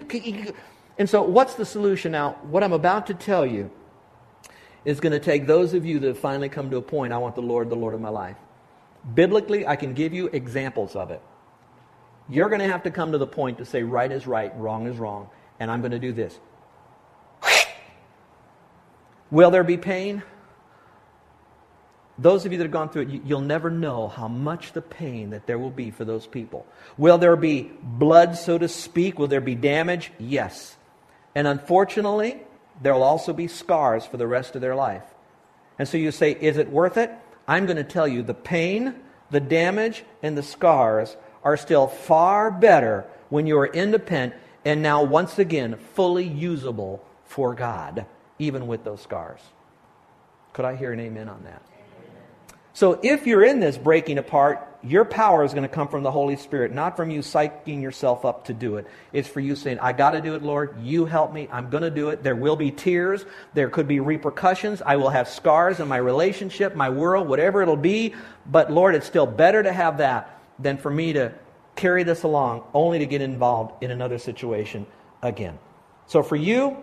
And 0.97 1.09
so, 1.09 1.21
what's 1.21 1.55
the 1.55 1.65
solution 1.65 2.11
now? 2.11 2.37
What 2.43 2.63
I'm 2.63 2.73
about 2.73 3.07
to 3.07 3.13
tell 3.13 3.45
you 3.45 3.71
is 4.83 4.99
going 4.99 5.13
to 5.13 5.19
take 5.19 5.45
those 5.45 5.73
of 5.73 5.85
you 5.85 5.99
that 5.99 6.07
have 6.07 6.19
finally 6.19 6.49
come 6.49 6.69
to 6.71 6.77
a 6.77 6.81
point, 6.81 7.13
I 7.13 7.17
want 7.17 7.35
the 7.35 7.41
Lord, 7.41 7.69
the 7.69 7.75
Lord 7.75 7.93
of 7.93 8.01
my 8.01 8.09
life. 8.09 8.37
Biblically, 9.13 9.65
I 9.65 9.75
can 9.75 9.93
give 9.93 10.13
you 10.13 10.27
examples 10.27 10.95
of 10.95 11.11
it. 11.11 11.21
You're 12.27 12.49
going 12.49 12.61
to 12.61 12.67
have 12.67 12.83
to 12.83 12.91
come 12.91 13.11
to 13.11 13.17
the 13.17 13.27
point 13.27 13.57
to 13.59 13.65
say 13.65 13.83
right 13.83 14.11
is 14.11 14.27
right, 14.27 14.51
wrong 14.57 14.87
is 14.87 14.97
wrong, 14.97 15.29
and 15.59 15.71
I'm 15.71 15.81
going 15.81 15.91
to 15.91 15.99
do 15.99 16.11
this. 16.11 16.37
Will 19.31 19.51
there 19.51 19.63
be 19.63 19.77
pain? 19.77 20.23
Those 22.17 22.45
of 22.45 22.51
you 22.51 22.57
that 22.57 22.65
have 22.65 22.71
gone 22.71 22.89
through 22.89 23.03
it, 23.03 23.21
you'll 23.25 23.41
never 23.41 23.69
know 23.69 24.09
how 24.09 24.27
much 24.27 24.73
the 24.73 24.81
pain 24.81 25.29
that 25.29 25.47
there 25.47 25.57
will 25.57 25.69
be 25.69 25.89
for 25.89 26.03
those 26.03 26.27
people. 26.27 26.65
Will 26.97 27.17
there 27.17 27.37
be 27.37 27.71
blood, 27.81 28.35
so 28.35 28.57
to 28.57 28.67
speak? 28.67 29.17
Will 29.17 29.27
there 29.27 29.39
be 29.39 29.55
damage? 29.55 30.11
Yes. 30.19 30.75
And 31.33 31.47
unfortunately, 31.47 32.41
there 32.81 32.93
will 32.93 33.03
also 33.03 33.31
be 33.31 33.47
scars 33.47 34.05
for 34.05 34.17
the 34.17 34.27
rest 34.27 34.55
of 34.55 34.61
their 34.61 34.75
life. 34.75 35.03
And 35.77 35.87
so 35.87 35.97
you 35.97 36.11
say, 36.11 36.31
is 36.31 36.57
it 36.57 36.69
worth 36.69 36.97
it? 36.97 37.11
I'm 37.47 37.65
going 37.65 37.77
to 37.77 37.83
tell 37.85 38.07
you 38.07 38.21
the 38.21 38.33
pain, 38.33 38.95
the 39.31 39.39
damage, 39.39 40.03
and 40.21 40.37
the 40.37 40.43
scars 40.43 41.15
are 41.43 41.55
still 41.55 41.87
far 41.87 42.51
better 42.51 43.05
when 43.29 43.47
you 43.47 43.57
are 43.59 43.67
independent 43.67 44.41
and 44.65 44.81
now, 44.81 45.03
once 45.03 45.39
again, 45.39 45.77
fully 45.93 46.25
usable 46.25 47.01
for 47.23 47.55
God 47.55 48.05
even 48.39 48.67
with 48.67 48.83
those 48.83 49.01
scars. 49.01 49.41
Could 50.53 50.65
I 50.65 50.75
hear 50.75 50.91
an 50.91 50.99
amen 50.99 51.29
on 51.29 51.43
that? 51.43 51.61
So, 52.73 52.99
if 53.03 53.27
you're 53.27 53.43
in 53.43 53.59
this 53.59 53.77
breaking 53.77 54.19
apart, 54.19 54.65
your 54.81 55.03
power 55.03 55.43
is 55.43 55.51
going 55.53 55.67
to 55.67 55.73
come 55.73 55.89
from 55.89 56.03
the 56.03 56.11
Holy 56.11 56.37
Spirit, 56.37 56.71
not 56.71 56.95
from 56.95 57.09
you 57.09 57.19
psyching 57.19 57.81
yourself 57.81 58.23
up 58.23 58.45
to 58.45 58.53
do 58.53 58.77
it. 58.77 58.87
It's 59.11 59.27
for 59.27 59.41
you 59.41 59.55
saying, 59.55 59.79
I 59.79 59.91
got 59.91 60.11
to 60.11 60.21
do 60.21 60.35
it, 60.35 60.43
Lord. 60.43 60.79
You 60.81 61.05
help 61.05 61.33
me. 61.33 61.49
I'm 61.51 61.69
going 61.69 61.83
to 61.83 61.89
do 61.89 62.09
it. 62.09 62.23
There 62.23 62.35
will 62.35 62.55
be 62.55 62.71
tears. 62.71 63.25
There 63.53 63.69
could 63.69 63.87
be 63.87 63.99
repercussions. 63.99 64.81
I 64.81 64.95
will 64.95 65.09
have 65.09 65.27
scars 65.27 65.81
in 65.81 65.89
my 65.89 65.97
relationship, 65.97 66.75
my 66.75 66.89
world, 66.89 67.27
whatever 67.27 67.61
it'll 67.61 67.75
be. 67.75 68.15
But, 68.45 68.71
Lord, 68.71 68.95
it's 68.95 69.07
still 69.07 69.27
better 69.27 69.61
to 69.61 69.73
have 69.73 69.97
that 69.97 70.39
than 70.59 70.77
for 70.77 70.89
me 70.89 71.13
to 71.13 71.33
carry 71.75 72.03
this 72.03 72.23
along 72.23 72.63
only 72.73 72.99
to 72.99 73.05
get 73.05 73.21
involved 73.21 73.83
in 73.83 73.91
another 73.91 74.19
situation 74.19 74.85
again. 75.21 75.59
So, 76.07 76.23
for 76.23 76.37
you, 76.37 76.77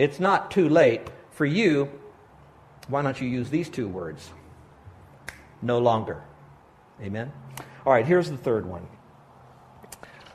it's 0.00 0.18
not 0.18 0.50
too 0.50 0.68
late. 0.68 1.02
For 1.30 1.44
you, 1.44 1.90
why 2.88 3.02
don't 3.02 3.20
you 3.20 3.28
use 3.28 3.50
these 3.50 3.68
two 3.68 3.86
words? 3.86 4.30
No 5.60 5.78
longer. 5.78 6.22
Amen? 7.02 7.30
All 7.84 7.92
right, 7.92 8.06
here's 8.06 8.30
the 8.30 8.38
third 8.38 8.64
one. 8.64 8.86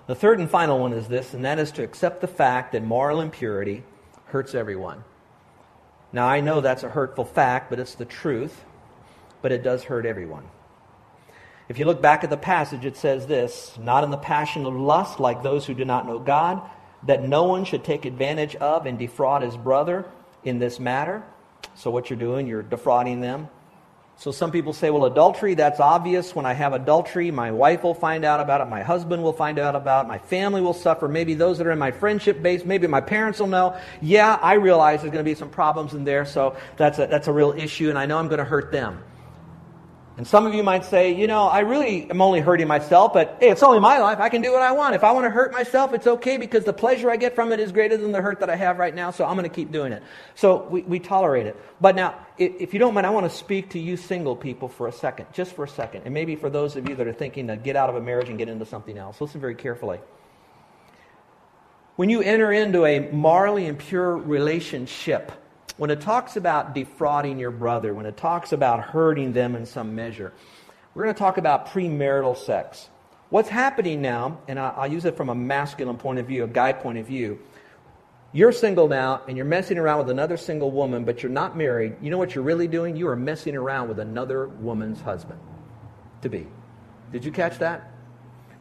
The 0.05 0.13
third 0.13 0.39
and 0.39 0.49
final 0.49 0.77
one 0.77 0.93
is 0.93 1.07
this, 1.07 1.33
and 1.33 1.43
that 1.45 1.57
is 1.57 1.71
to 1.73 1.83
accept 1.83 2.21
the 2.21 2.27
fact 2.27 2.73
that 2.73 2.83
moral 2.83 3.21
impurity 3.21 3.83
hurts 4.25 4.53
everyone. 4.53 5.03
Now, 6.13 6.27
I 6.27 6.41
know 6.41 6.61
that's 6.61 6.83
a 6.83 6.89
hurtful 6.89 7.25
fact, 7.25 7.71
but 7.71 7.79
it's 7.79 7.95
the 7.95 8.05
truth, 8.05 8.63
but 9.41 9.51
it 9.51 9.63
does 9.63 9.83
hurt 9.83 10.05
everyone. 10.05 10.43
If 11.69 11.79
you 11.79 11.85
look 11.85 12.03
back 12.03 12.23
at 12.23 12.29
the 12.29 12.37
passage, 12.37 12.85
it 12.85 12.97
says 12.97 13.25
this 13.25 13.75
not 13.79 14.03
in 14.03 14.11
the 14.11 14.17
passion 14.17 14.67
of 14.67 14.75
lust 14.75 15.19
like 15.19 15.41
those 15.41 15.65
who 15.65 15.73
do 15.73 15.85
not 15.85 16.05
know 16.05 16.19
God, 16.19 16.61
that 17.05 17.27
no 17.27 17.43
one 17.43 17.65
should 17.65 17.83
take 17.83 18.05
advantage 18.05 18.55
of 18.55 18.85
and 18.85 18.97
defraud 18.97 19.41
his 19.41 19.55
brother 19.55 20.05
in 20.43 20.59
this 20.59 20.79
matter. 20.79 21.23
So, 21.75 21.91
what 21.91 22.09
you're 22.09 22.19
doing, 22.19 22.47
you're 22.47 22.63
defrauding 22.63 23.21
them. 23.21 23.49
So, 24.17 24.31
some 24.31 24.51
people 24.51 24.71
say, 24.71 24.89
well, 24.89 25.05
adultery, 25.05 25.55
that's 25.55 25.79
obvious. 25.79 26.33
When 26.33 26.45
I 26.45 26.53
have 26.53 26.73
adultery, 26.73 27.31
my 27.31 27.51
wife 27.51 27.83
will 27.83 27.93
find 27.93 28.23
out 28.23 28.39
about 28.39 28.61
it, 28.61 28.65
my 28.65 28.81
husband 28.81 29.23
will 29.23 29.33
find 29.33 29.59
out 29.59 29.75
about 29.75 30.05
it, 30.05 30.07
my 30.07 30.19
family 30.19 30.61
will 30.61 30.73
suffer, 30.73 31.07
maybe 31.07 31.33
those 31.33 31.57
that 31.57 31.67
are 31.67 31.71
in 31.71 31.79
my 31.79 31.91
friendship 31.91 32.41
base, 32.41 32.63
maybe 32.63 32.87
my 32.87 33.01
parents 33.01 33.39
will 33.39 33.47
know. 33.47 33.77
Yeah, 34.01 34.39
I 34.41 34.53
realize 34.53 35.01
there's 35.01 35.11
going 35.11 35.25
to 35.25 35.29
be 35.29 35.35
some 35.35 35.49
problems 35.49 35.93
in 35.93 36.05
there, 36.05 36.25
so 36.25 36.55
that's 36.77 36.99
a, 36.99 37.07
that's 37.07 37.27
a 37.27 37.33
real 37.33 37.51
issue, 37.51 37.89
and 37.89 37.97
I 37.99 38.05
know 38.05 38.17
I'm 38.17 38.27
going 38.27 38.39
to 38.39 38.45
hurt 38.45 38.71
them. 38.71 39.03
And 40.17 40.25
some 40.25 40.45
of 40.45 40.53
you 40.53 40.63
might 40.63 40.85
say, 40.85 41.13
you 41.13 41.27
know, 41.27 41.47
I 41.47 41.59
really 41.59 42.09
am 42.09 42.21
only 42.21 42.39
hurting 42.39 42.69
myself, 42.69 43.11
but 43.11 43.35
hey, 43.41 43.49
it's 43.49 43.61
only 43.61 43.81
my 43.81 43.97
life. 43.99 44.19
I 44.19 44.29
can 44.29 44.41
do 44.41 44.53
what 44.53 44.61
I 44.61 44.71
want. 44.71 44.95
If 44.95 45.03
I 45.03 45.11
want 45.11 45.25
to 45.25 45.29
hurt 45.29 45.51
myself, 45.51 45.93
it's 45.93 46.07
okay 46.07 46.37
because 46.37 46.63
the 46.63 46.71
pleasure 46.71 47.11
I 47.11 47.17
get 47.17 47.35
from 47.35 47.51
it 47.51 47.59
is 47.59 47.73
greater 47.73 47.97
than 47.97 48.13
the 48.13 48.21
hurt 48.21 48.39
that 48.39 48.49
I 48.49 48.55
have 48.55 48.77
right 48.77 48.95
now, 48.95 49.11
so 49.11 49.25
I'm 49.25 49.35
going 49.35 49.49
to 49.49 49.53
keep 49.53 49.73
doing 49.73 49.91
it. 49.91 50.01
So 50.35 50.67
we, 50.69 50.83
we 50.83 50.99
tolerate 50.99 51.47
it. 51.47 51.57
But 51.81 51.97
now, 51.97 52.15
if 52.37 52.73
you 52.73 52.79
don't 52.79 52.93
mind, 52.93 53.05
I 53.05 53.09
want 53.09 53.29
to 53.29 53.37
speak 53.37 53.71
to 53.71 53.79
you 53.79 53.97
single 53.97 54.37
people 54.37 54.69
for 54.69 54.87
a 54.87 54.91
second, 54.91 55.25
just 55.33 55.53
for 55.53 55.65
a 55.65 55.69
second. 55.69 56.03
And 56.05 56.13
maybe 56.13 56.37
for 56.37 56.49
those 56.49 56.77
of 56.77 56.87
you 56.87 56.95
that 56.95 57.07
are 57.07 57.13
thinking 57.13 57.47
to 57.47 57.57
get 57.57 57.75
out 57.75 57.89
of 57.89 57.97
a 57.97 58.01
marriage 58.01 58.29
and 58.29 58.37
get 58.37 58.47
into 58.47 58.65
something 58.65 58.97
else. 58.97 59.19
Listen 59.19 59.41
very 59.41 59.55
carefully. 59.55 59.99
When 61.97 62.09
you 62.09 62.21
enter 62.21 62.53
into 62.53 62.85
a 62.85 63.11
morally 63.11 63.67
impure 63.67 64.15
relationship, 64.15 65.33
when 65.77 65.89
it 65.89 66.01
talks 66.01 66.37
about 66.37 66.73
defrauding 66.73 67.37
your 67.39 67.51
brother, 67.51 67.93
when 67.93 68.05
it 68.05 68.17
talks 68.17 68.53
about 68.53 68.81
hurting 68.81 69.33
them 69.33 69.55
in 69.55 69.65
some 69.65 69.95
measure, 69.95 70.33
we're 70.93 71.03
going 71.03 71.15
to 71.15 71.19
talk 71.19 71.37
about 71.37 71.67
premarital 71.67 72.37
sex. 72.37 72.89
What's 73.29 73.49
happening 73.49 74.01
now, 74.01 74.39
and 74.47 74.59
I'll 74.59 74.91
use 74.91 75.03
it 75.05 75.17
from 75.17 75.29
a 75.29 75.35
masculine 75.35 75.97
point 75.97 76.19
of 76.19 76.27
view, 76.27 76.43
a 76.43 76.47
guy 76.47 76.71
point 76.71 76.97
of 76.97 77.07
view. 77.07 77.39
You're 78.31 78.51
single 78.51 78.87
now, 78.87 79.21
and 79.27 79.35
you're 79.35 79.45
messing 79.45 79.77
around 79.77 79.99
with 79.99 80.09
another 80.09 80.37
single 80.37 80.71
woman, 80.71 81.03
but 81.03 81.23
you're 81.23 81.31
not 81.31 81.57
married. 81.57 81.95
You 82.01 82.11
know 82.11 82.17
what 82.17 82.35
you're 82.35 82.43
really 82.43 82.67
doing? 82.67 82.95
You 82.95 83.07
are 83.09 83.15
messing 83.15 83.55
around 83.55 83.89
with 83.89 83.99
another 83.99 84.47
woman's 84.47 85.01
husband 85.01 85.39
to 86.21 86.29
be. 86.29 86.47
Did 87.11 87.25
you 87.25 87.31
catch 87.31 87.59
that? 87.59 87.91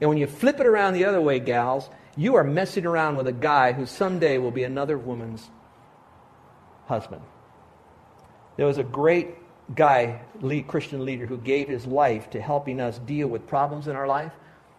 And 0.01 0.09
when 0.09 0.19
you 0.19 0.27
flip 0.27 0.61
it 0.61 0.67
around 0.67 0.95
the 0.95 1.05
other 1.05 1.21
way, 1.21 1.39
gals, 1.39 1.89
you 2.17 2.35
are 2.37 2.45
messing 2.45 2.87
around 2.87 3.17
with 3.17 3.27
a 3.27 3.33
guy 3.33 3.73
who 3.73 3.87
someday 3.87 4.39
will 4.39 4.51
be 4.51 4.65
another 4.65 4.99
woman's 4.99 5.49
husband. 6.87 7.23
There 8.57 8.67
was 8.67 8.79
a 8.79 8.85
great 8.85 9.37
guy, 9.75 10.21
lead, 10.41 10.67
Christian 10.67 11.05
leader, 11.05 11.27
who 11.27 11.39
gave 11.39 11.69
his 11.69 11.87
life 11.87 12.31
to 12.31 12.41
helping 12.41 12.81
us 12.81 12.99
deal 12.99 13.29
with 13.29 13.47
problems 13.47 13.89
in 13.89 13.97
our 13.97 14.07
life. 14.07 14.33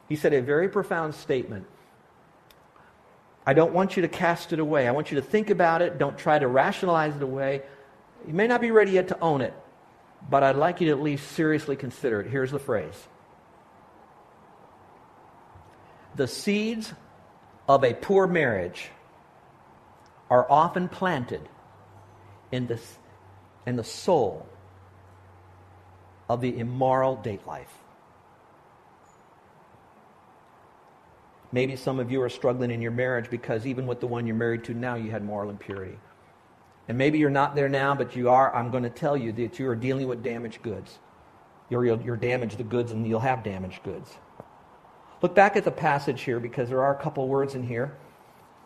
He 0.07 0.15
said 0.15 0.33
a 0.33 0.41
very 0.41 0.69
profound 0.69 1.15
statement. 1.15 1.65
I 3.45 3.53
don't 3.53 3.73
want 3.73 3.95
you 3.95 4.01
to 4.01 4.07
cast 4.07 4.53
it 4.53 4.59
away. 4.59 4.87
I 4.87 4.91
want 4.91 5.11
you 5.11 5.15
to 5.15 5.21
think 5.21 5.49
about 5.49 5.81
it. 5.81 5.97
Don't 5.97 6.17
try 6.17 6.39
to 6.39 6.47
rationalize 6.47 7.15
it 7.15 7.21
away. 7.21 7.61
You 8.27 8.33
may 8.33 8.47
not 8.47 8.61
be 8.61 8.71
ready 8.71 8.91
yet 8.91 9.07
to 9.09 9.19
own 9.19 9.41
it, 9.41 9.53
but 10.29 10.43
I'd 10.43 10.55
like 10.55 10.81
you 10.81 10.87
to 10.87 10.91
at 10.93 11.01
least 11.01 11.31
seriously 11.31 11.75
consider 11.75 12.21
it. 12.21 12.29
Here's 12.29 12.51
the 12.51 12.59
phrase 12.59 13.07
The 16.15 16.27
seeds 16.27 16.93
of 17.67 17.83
a 17.83 17.93
poor 17.93 18.25
marriage 18.25 18.89
are 20.29 20.49
often 20.49 20.87
planted 20.87 21.47
this, 22.67 22.97
in 23.65 23.75
the 23.75 23.83
soul 23.83 24.47
of 26.29 26.41
the 26.41 26.57
immoral 26.57 27.15
date 27.17 27.45
life. 27.45 27.73
Maybe 31.51 31.75
some 31.75 31.99
of 31.99 32.11
you 32.11 32.21
are 32.21 32.29
struggling 32.29 32.71
in 32.71 32.81
your 32.81 32.91
marriage 32.91 33.29
because 33.29 33.65
even 33.65 33.87
with 33.87 33.99
the 33.99 34.07
one 34.07 34.25
you're 34.27 34.35
married 34.35 34.63
to 34.65 34.73
now, 34.73 34.95
you 34.95 35.11
had 35.11 35.23
moral 35.23 35.49
impurity. 35.49 35.97
And 36.87 36.97
maybe 36.97 37.17
you're 37.17 37.29
not 37.29 37.55
there 37.55 37.69
now, 37.69 37.95
but 37.95 38.15
you 38.15 38.29
are. 38.29 38.53
I'm 38.53 38.71
going 38.71 38.83
to 38.83 38.89
tell 38.89 39.15
you 39.15 39.31
that 39.33 39.57
you 39.57 39.67
are 39.69 39.75
dealing 39.75 40.07
with 40.07 40.23
damaged 40.23 40.61
goods. 40.61 40.99
You're, 41.69 41.85
you're 41.85 42.17
damaged 42.17 42.57
the 42.57 42.63
goods, 42.63 42.91
and 42.91 43.07
you'll 43.07 43.21
have 43.21 43.43
damaged 43.43 43.83
goods. 43.83 44.11
Look 45.21 45.33
back 45.33 45.55
at 45.55 45.63
the 45.63 45.71
passage 45.71 46.21
here 46.21 46.39
because 46.39 46.69
there 46.69 46.83
are 46.83 46.95
a 46.95 47.01
couple 47.01 47.27
words 47.27 47.55
in 47.55 47.63
here 47.63 47.95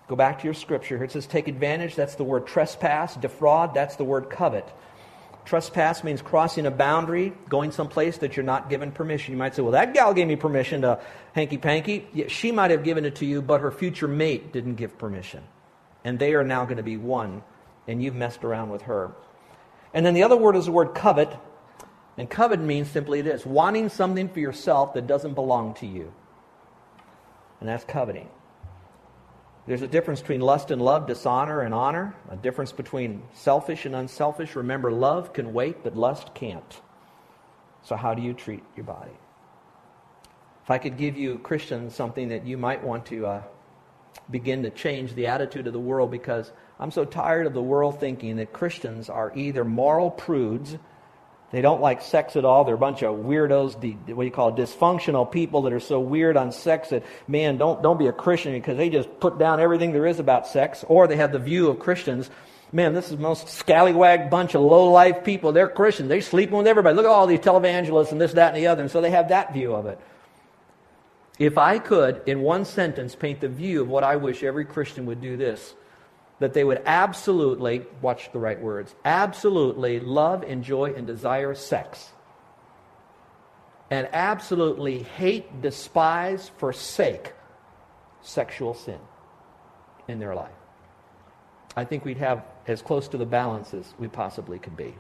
Go 0.10 0.16
back 0.16 0.40
to 0.40 0.46
your 0.46 0.56
scripture 0.56 0.98
here. 0.98 1.06
It 1.06 1.12
says 1.12 1.28
take 1.28 1.48
advantage. 1.48 1.96
That's 1.96 2.16
the 2.16 2.24
word 2.24 2.48
trespass. 2.48 3.16
Defraud. 3.16 3.76
That's 3.76 3.96
the 3.96 4.04
word 4.04 4.32
covet. 4.32 4.68
Trespass 5.46 6.04
means 6.04 6.22
crossing 6.22 6.66
a 6.66 6.72
boundary, 6.72 7.32
going 7.48 7.72
someplace 7.72 8.18
that 8.18 8.36
you're 8.36 8.44
not 8.44 8.70
given 8.70 8.92
permission. 8.92 9.34
You 9.34 9.38
might 9.38 9.56
say, 9.56 9.62
well, 9.62 9.72
that 9.74 9.94
gal 9.94 10.14
gave 10.14 10.28
me 10.28 10.36
permission 10.36 10.82
to 10.82 11.00
hanky 11.34 11.58
panky. 11.58 12.08
Yeah, 12.12 12.26
she 12.28 12.52
might 12.52 12.72
have 12.72 12.84
given 12.84 13.06
it 13.06 13.16
to 13.18 13.26
you, 13.26 13.42
but 13.42 13.62
her 13.62 13.72
future 13.72 14.08
mate 14.08 14.52
didn't 14.52 14.76
give 14.76 14.98
permission. 14.98 15.44
And 16.04 16.18
they 16.18 16.34
are 16.34 16.44
now 16.44 16.66
going 16.66 16.78
to 16.78 16.84
be 16.84 16.98
one, 16.98 17.44
and 17.88 18.02
you've 18.02 18.16
messed 18.16 18.44
around 18.44 18.70
with 18.70 18.84
her. 18.84 19.12
And 19.94 20.06
then 20.06 20.16
the 20.16 20.24
other 20.24 20.38
word 20.38 20.56
is 20.56 20.66
the 20.66 20.72
word 20.72 20.96
covet. 20.96 21.36
And 22.18 22.30
covet 22.30 22.60
means 22.60 22.90
simply 22.90 23.22
this 23.22 23.46
wanting 23.46 23.90
something 23.90 24.30
for 24.30 24.40
yourself 24.40 24.94
that 24.96 25.08
doesn't 25.08 25.34
belong 25.36 25.76
to 25.76 25.88
you. 25.88 26.12
And 27.60 27.70
that's 27.70 27.84
coveting. 27.84 28.30
There's 29.70 29.84
a 29.84 29.88
difference 29.88 30.20
between 30.20 30.42
lust 30.42 30.72
and 30.72 30.82
love, 30.82 31.06
dishonor 31.06 31.62
and 31.62 31.76
honor, 31.76 32.16
a 32.32 32.36
difference 32.36 32.72
between 32.72 33.22
selfish 33.36 33.86
and 33.86 33.96
unselfish. 33.96 34.56
Remember, 34.56 34.92
love 34.92 35.32
can 35.32 35.54
wait, 35.54 35.84
but 35.84 35.96
lust 35.96 36.34
can't. 36.34 36.82
So, 37.84 37.96
how 37.96 38.16
do 38.16 38.24
you 38.24 38.34
treat 38.34 38.64
your 38.76 38.86
body? 38.86 39.12
If 40.64 40.72
I 40.72 40.80
could 40.80 40.98
give 40.98 41.16
you, 41.16 41.38
Christians, 41.38 41.94
something 41.94 42.30
that 42.30 42.48
you 42.48 42.58
might 42.58 42.84
want 42.84 43.06
to 43.06 43.28
uh, 43.28 43.44
begin 44.32 44.64
to 44.64 44.72
change 44.72 45.14
the 45.14 45.28
attitude 45.28 45.68
of 45.68 45.74
the 45.74 45.80
world, 45.80 46.10
because 46.10 46.52
I'm 46.80 46.90
so 46.90 47.06
tired 47.06 47.46
of 47.46 47.54
the 47.54 47.62
world 47.62 48.00
thinking 48.00 48.38
that 48.38 48.52
Christians 48.52 49.08
are 49.08 49.32
either 49.36 49.64
moral 49.64 50.10
prudes 50.10 50.80
they 51.52 51.62
don't 51.62 51.82
like 51.82 52.02
sex 52.02 52.36
at 52.36 52.46
all. 52.46 52.64
They're 52.64 52.76
a 52.76 52.78
bunch 52.78 53.02
of 53.02 53.16
weirdos, 53.18 53.74
what 53.74 54.22
do 54.22 54.26
you 54.26 54.32
call 54.32 54.50
it, 54.50 54.56
dysfunctional 54.56 55.32
people 55.32 55.64
that 55.64 55.74
are 55.74 55.80
so 55.80 56.00
weird 56.00 56.38
on 56.38 56.52
sex 56.52 56.90
that, 56.90 57.04
man, 57.28 57.58
don't, 57.58 57.82
don't 57.82 57.98
be 57.98 58.08
a 58.08 58.14
Christian 58.14 58.54
because 58.54 58.78
they 58.78 58.90
just 58.90 59.20
put 59.20 59.40
down 59.40 59.60
everything 59.60 59.92
there 59.92 60.06
is 60.06 60.20
about 60.20 60.48
sex. 60.48 60.86
Or 60.88 61.08
they 61.08 61.16
have 61.16 61.32
the 61.32 61.40
view 61.40 61.70
of 61.70 61.80
Christians, 61.80 62.30
man, 62.72 62.94
this 62.94 63.06
is 63.06 63.18
the 63.18 63.24
most 63.24 63.50
scallywag 63.50 64.30
bunch 64.30 64.54
of 64.54 64.62
low-life 64.62 65.24
people. 65.24 65.52
They're 65.52 65.68
Christians. 65.68 66.10
They're 66.10 66.22
sleeping 66.22 66.58
with 66.58 66.68
everybody. 66.68 66.96
Look 66.96 67.06
at 67.06 67.12
all 67.12 67.26
these 67.26 67.40
televangelists 67.40 68.12
and 68.12 68.22
this, 68.22 68.34
that, 68.34 68.54
and 68.54 68.58
the 68.58 68.68
other. 68.68 68.84
And 68.84 68.92
so 68.92 69.02
they 69.02 69.12
have 69.12 69.30
that 69.30 69.54
view 69.54 69.74
of 69.74 69.88
it. 69.88 70.00
If 71.40 71.58
I 71.58 71.80
could, 71.80 72.22
in 72.28 72.42
one 72.42 72.66
sentence, 72.66 73.16
paint 73.16 73.40
the 73.40 73.48
view 73.48 73.82
of 73.82 73.88
what 73.88 74.04
I 74.04 74.18
wish 74.18 74.44
every 74.44 74.66
Christian 74.66 75.06
would 75.06 75.22
do 75.22 75.38
this, 75.38 75.74
that 76.40 76.54
they 76.54 76.64
would 76.64 76.82
absolutely, 76.86 77.86
watch 78.02 78.32
the 78.32 78.40
right 78.40 78.60
words, 78.60 78.96
absolutely 79.04 80.00
love, 80.00 80.44
enjoy, 80.44 80.94
and 80.94 81.06
desire 81.06 81.54
sex. 81.54 82.10
And 83.92 84.08
absolutely 84.14 85.04
hate, 85.04 85.62
despise, 85.62 86.50
forsake 86.58 87.34
sexual 88.22 88.74
sin 88.74 89.00
in 90.08 90.20
their 90.20 90.36
life. 90.36 90.52
I 91.76 91.86
think 91.86 92.06
we'd 92.06 92.18
have 92.18 92.44
as 92.68 92.82
close 92.82 93.08
to 93.10 93.18
the 93.18 93.26
balance 93.26 93.74
as 93.74 93.94
we 93.98 94.08
possibly 94.08 94.60
could 94.60 94.78
be. 94.78 94.96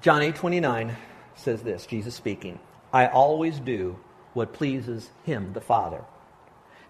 John 0.00 0.22
8 0.22 0.36
29 0.36 0.96
says 1.34 1.62
this 1.62 1.86
Jesus 1.86 2.14
speaking, 2.14 2.58
I 2.92 3.06
always 3.06 3.58
do 3.58 3.98
what 4.32 4.52
pleases 4.52 5.10
him, 5.24 5.52
the 5.52 5.60
Father. 5.60 6.04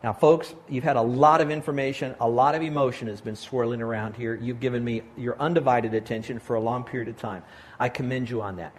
Now, 0.02 0.12
folks, 0.12 0.54
you've 0.68 0.84
had 0.84 0.96
a 0.96 1.02
lot 1.02 1.40
of 1.40 1.50
information, 1.50 2.14
a 2.20 2.28
lot 2.28 2.54
of 2.54 2.62
emotion 2.62 3.08
has 3.08 3.20
been 3.20 3.34
swirling 3.34 3.82
around 3.82 4.14
here. 4.14 4.34
You've 4.34 4.60
given 4.60 4.84
me 4.84 5.02
your 5.16 5.36
undivided 5.40 5.92
attention 5.92 6.38
for 6.38 6.54
a 6.54 6.60
long 6.60 6.84
period 6.84 7.08
of 7.08 7.16
time. 7.16 7.42
I 7.80 7.88
commend 7.88 8.30
you 8.30 8.40
on 8.40 8.56
that. 8.56 8.72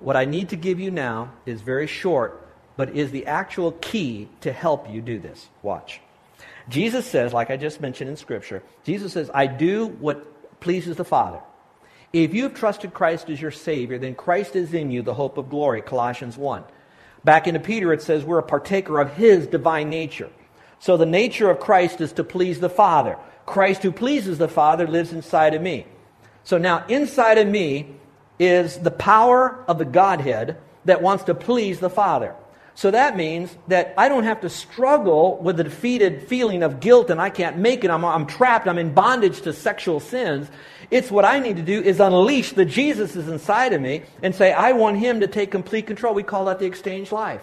What 0.00 0.16
I 0.16 0.24
need 0.24 0.50
to 0.50 0.56
give 0.56 0.80
you 0.80 0.90
now 0.90 1.32
is 1.44 1.60
very 1.60 1.86
short, 1.86 2.48
but 2.76 2.96
is 2.96 3.10
the 3.10 3.26
actual 3.26 3.72
key 3.72 4.28
to 4.40 4.52
help 4.52 4.90
you 4.90 5.02
do 5.02 5.18
this. 5.18 5.48
Watch. 5.62 6.00
Jesus 6.70 7.04
says, 7.04 7.32
like 7.34 7.50
I 7.50 7.58
just 7.58 7.80
mentioned 7.80 8.08
in 8.08 8.16
Scripture, 8.16 8.62
Jesus 8.84 9.12
says, 9.12 9.30
I 9.34 9.46
do 9.46 9.86
what 9.86 10.60
pleases 10.60 10.96
the 10.96 11.04
Father. 11.04 11.40
If 12.12 12.32
you've 12.32 12.54
trusted 12.54 12.94
Christ 12.94 13.28
as 13.28 13.40
your 13.40 13.50
Savior, 13.50 13.98
then 13.98 14.14
Christ 14.14 14.56
is 14.56 14.72
in 14.72 14.90
you, 14.90 15.02
the 15.02 15.12
hope 15.12 15.36
of 15.36 15.50
glory, 15.50 15.82
Colossians 15.82 16.38
1. 16.38 16.64
Back 17.22 17.46
into 17.46 17.60
Peter, 17.60 17.92
it 17.92 18.00
says 18.00 18.24
we're 18.24 18.38
a 18.38 18.42
partaker 18.42 18.98
of 18.98 19.12
his 19.14 19.46
divine 19.46 19.90
nature. 19.90 20.30
So 20.80 20.96
the 20.96 21.06
nature 21.06 21.50
of 21.50 21.60
Christ 21.60 22.00
is 22.00 22.12
to 22.14 22.24
please 22.24 22.60
the 22.60 22.68
Father. 22.68 23.18
Christ 23.46 23.82
who 23.82 23.92
pleases 23.92 24.38
the 24.38 24.48
Father 24.48 24.86
lives 24.86 25.12
inside 25.12 25.54
of 25.54 25.62
me. 25.62 25.86
So 26.44 26.58
now 26.58 26.84
inside 26.88 27.38
of 27.38 27.48
me 27.48 27.96
is 28.38 28.78
the 28.78 28.90
power 28.90 29.64
of 29.66 29.78
the 29.78 29.84
Godhead 29.84 30.56
that 30.84 31.02
wants 31.02 31.24
to 31.24 31.34
please 31.34 31.80
the 31.80 31.90
Father. 31.90 32.34
So 32.74 32.92
that 32.92 33.16
means 33.16 33.56
that 33.66 33.92
I 33.98 34.08
don't 34.08 34.22
have 34.22 34.42
to 34.42 34.48
struggle 34.48 35.38
with 35.38 35.56
the 35.56 35.64
defeated 35.64 36.28
feeling 36.28 36.62
of 36.62 36.78
guilt 36.78 37.10
and 37.10 37.20
I 37.20 37.28
can't 37.28 37.58
make 37.58 37.82
it. 37.82 37.90
I'm, 37.90 38.04
I'm 38.04 38.24
trapped. 38.24 38.68
I'm 38.68 38.78
in 38.78 38.94
bondage 38.94 39.40
to 39.42 39.52
sexual 39.52 39.98
sins. 39.98 40.48
It's 40.88 41.10
what 41.10 41.24
I 41.24 41.40
need 41.40 41.56
to 41.56 41.62
do 41.62 41.82
is 41.82 41.98
unleash 41.98 42.52
the 42.52 42.64
Jesus 42.64 43.16
is 43.16 43.26
inside 43.26 43.72
of 43.72 43.80
me 43.80 44.02
and 44.22 44.32
say, 44.32 44.52
I 44.52 44.72
want 44.72 44.98
him 44.98 45.20
to 45.20 45.26
take 45.26 45.50
complete 45.50 45.88
control. 45.88 46.14
We 46.14 46.22
call 46.22 46.44
that 46.44 46.60
the 46.60 46.66
exchange 46.66 47.10
life. 47.10 47.42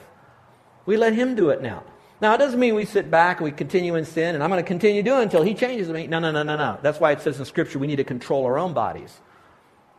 We 0.85 0.95
let 0.95 1.13
him 1.13 1.35
do 1.35 1.49
it 1.49 1.61
now. 1.61 1.83
Now, 2.25 2.33
it 2.33 2.39
doesn't 2.39 2.59
mean 2.59 2.73
we 2.73 2.85
sit 2.85 3.11
back 3.11 3.37
and 3.37 3.45
we 3.45 3.51
continue 3.51 3.93
in 3.93 4.03
sin 4.03 4.33
and 4.33 4.43
I'm 4.43 4.49
going 4.49 4.59
to 4.59 4.67
continue 4.67 5.03
doing 5.03 5.21
until 5.21 5.43
He 5.43 5.53
changes 5.53 5.89
me. 5.89 6.07
No, 6.07 6.17
no, 6.17 6.31
no, 6.31 6.41
no, 6.41 6.57
no. 6.57 6.79
That's 6.81 6.99
why 6.99 7.11
it 7.11 7.21
says 7.21 7.37
in 7.37 7.45
Scripture 7.45 7.77
we 7.77 7.85
need 7.85 7.97
to 7.97 8.03
control 8.03 8.45
our 8.45 8.57
own 8.57 8.73
bodies. 8.73 9.19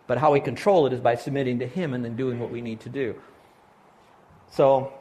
But 0.09 0.19
how 0.19 0.33
we 0.33 0.41
control 0.41 0.89
it 0.89 0.93
is 0.93 0.99
by 0.99 1.15
submitting 1.15 1.61
to 1.61 1.69
Him 1.69 1.95
and 1.95 2.05
then 2.05 2.17
doing 2.17 2.41
what 2.41 2.51
we 2.51 2.63
need 2.63 2.81
to 2.81 2.89
do. 2.89 3.15
So, 4.51 4.93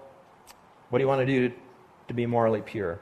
what 0.92 1.00
do 1.00 1.04
you 1.04 1.08
want 1.08 1.22
to 1.22 1.26
do 1.26 1.52
to 2.10 2.14
be 2.14 2.28
morally 2.28 2.62
pure? 2.62 3.00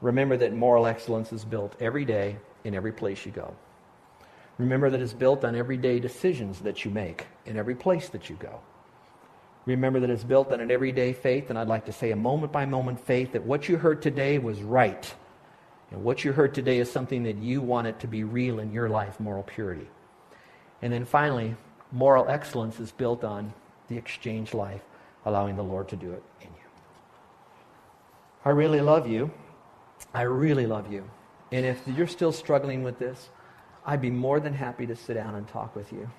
Remember 0.00 0.38
that 0.38 0.54
moral 0.54 0.86
excellence 0.86 1.30
is 1.30 1.44
built 1.44 1.76
every 1.80 2.06
day 2.06 2.38
in 2.64 2.74
every 2.74 2.92
place 2.92 3.26
you 3.26 3.32
go. 3.32 3.54
Remember 4.56 4.88
that 4.88 5.02
it's 5.02 5.12
built 5.12 5.44
on 5.44 5.54
everyday 5.54 6.00
decisions 6.00 6.60
that 6.60 6.86
you 6.86 6.90
make 6.90 7.26
in 7.44 7.58
every 7.58 7.74
place 7.74 8.08
that 8.08 8.30
you 8.30 8.36
go. 8.36 8.60
Remember 9.66 10.00
that 10.00 10.10
it's 10.10 10.24
built 10.24 10.52
on 10.52 10.60
an 10.60 10.70
everyday 10.70 11.12
faith, 11.14 11.48
and 11.48 11.58
I'd 11.58 11.68
like 11.68 11.86
to 11.86 11.92
say 11.92 12.10
a 12.10 12.16
moment 12.16 12.52
by 12.52 12.66
moment 12.66 13.00
faith 13.00 13.32
that 13.32 13.44
what 13.44 13.68
you 13.68 13.78
heard 13.78 14.02
today 14.02 14.38
was 14.38 14.62
right. 14.62 15.14
And 15.90 16.04
what 16.04 16.24
you 16.24 16.32
heard 16.32 16.54
today 16.54 16.78
is 16.78 16.90
something 16.90 17.22
that 17.22 17.36
you 17.36 17.62
want 17.62 17.86
it 17.86 18.00
to 18.00 18.06
be 18.06 18.24
real 18.24 18.58
in 18.58 18.72
your 18.72 18.88
life, 18.88 19.18
moral 19.18 19.42
purity. 19.42 19.88
And 20.82 20.92
then 20.92 21.06
finally, 21.06 21.56
moral 21.92 22.28
excellence 22.28 22.78
is 22.78 22.92
built 22.92 23.24
on 23.24 23.54
the 23.88 23.96
exchange 23.96 24.52
life, 24.52 24.82
allowing 25.24 25.56
the 25.56 25.62
Lord 25.62 25.88
to 25.88 25.96
do 25.96 26.12
it 26.12 26.22
in 26.42 26.48
you. 26.48 26.68
I 28.44 28.50
really 28.50 28.82
love 28.82 29.08
you. 29.08 29.30
I 30.12 30.22
really 30.22 30.66
love 30.66 30.92
you. 30.92 31.08
And 31.52 31.64
if 31.64 31.80
you're 31.86 32.06
still 32.06 32.32
struggling 32.32 32.82
with 32.82 32.98
this, 32.98 33.30
I'd 33.86 34.02
be 34.02 34.10
more 34.10 34.40
than 34.40 34.52
happy 34.52 34.86
to 34.86 34.96
sit 34.96 35.14
down 35.14 35.34
and 35.36 35.48
talk 35.48 35.74
with 35.74 35.92
you. 35.92 36.10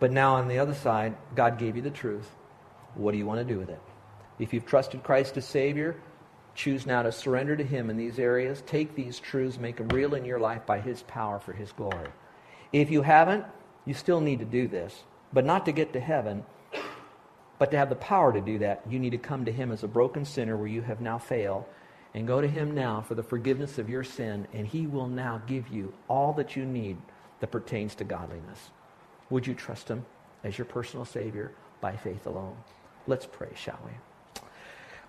But 0.00 0.12
now 0.12 0.34
on 0.34 0.48
the 0.48 0.58
other 0.58 0.74
side, 0.74 1.16
God 1.34 1.58
gave 1.58 1.76
you 1.76 1.82
the 1.82 1.90
truth. 1.90 2.28
What 2.94 3.12
do 3.12 3.18
you 3.18 3.26
want 3.26 3.46
to 3.46 3.52
do 3.52 3.58
with 3.58 3.70
it? 3.70 3.80
If 4.38 4.52
you've 4.52 4.66
trusted 4.66 5.02
Christ 5.02 5.36
as 5.36 5.46
Savior, 5.46 5.96
choose 6.54 6.86
now 6.86 7.02
to 7.02 7.12
surrender 7.12 7.56
to 7.56 7.64
Him 7.64 7.90
in 7.90 7.96
these 7.96 8.18
areas. 8.18 8.62
Take 8.66 8.94
these 8.94 9.18
truths, 9.18 9.58
make 9.58 9.76
them 9.76 9.88
real 9.88 10.14
in 10.14 10.24
your 10.24 10.40
life 10.40 10.66
by 10.66 10.80
His 10.80 11.02
power 11.04 11.38
for 11.38 11.52
His 11.52 11.72
glory. 11.72 12.08
If 12.72 12.90
you 12.90 13.02
haven't, 13.02 13.44
you 13.84 13.94
still 13.94 14.20
need 14.20 14.38
to 14.40 14.44
do 14.44 14.68
this, 14.68 15.04
but 15.32 15.44
not 15.44 15.66
to 15.66 15.72
get 15.72 15.92
to 15.92 16.00
heaven, 16.00 16.44
but 17.58 17.70
to 17.70 17.76
have 17.76 17.88
the 17.88 17.96
power 17.96 18.32
to 18.32 18.40
do 18.40 18.58
that. 18.58 18.82
You 18.88 18.98
need 18.98 19.10
to 19.10 19.18
come 19.18 19.44
to 19.44 19.52
Him 19.52 19.72
as 19.72 19.82
a 19.82 19.88
broken 19.88 20.24
sinner 20.24 20.56
where 20.56 20.68
you 20.68 20.82
have 20.82 21.00
now 21.00 21.18
failed 21.18 21.64
and 22.14 22.26
go 22.26 22.40
to 22.40 22.48
Him 22.48 22.74
now 22.74 23.00
for 23.00 23.14
the 23.14 23.22
forgiveness 23.22 23.78
of 23.78 23.88
your 23.88 24.04
sin, 24.04 24.46
and 24.52 24.66
He 24.66 24.86
will 24.86 25.08
now 25.08 25.40
give 25.46 25.68
you 25.68 25.94
all 26.08 26.32
that 26.34 26.56
you 26.56 26.64
need 26.64 26.96
that 27.40 27.50
pertains 27.50 27.94
to 27.96 28.04
godliness. 28.04 28.70
Would 29.30 29.46
you 29.46 29.54
trust 29.54 29.88
Him 29.88 30.04
as 30.44 30.58
your 30.58 30.64
personal 30.64 31.04
Savior 31.04 31.52
by 31.80 31.96
faith 31.96 32.26
alone? 32.26 32.56
Let's 33.06 33.26
pray, 33.26 33.50
shall 33.54 33.78
we? 33.84 33.92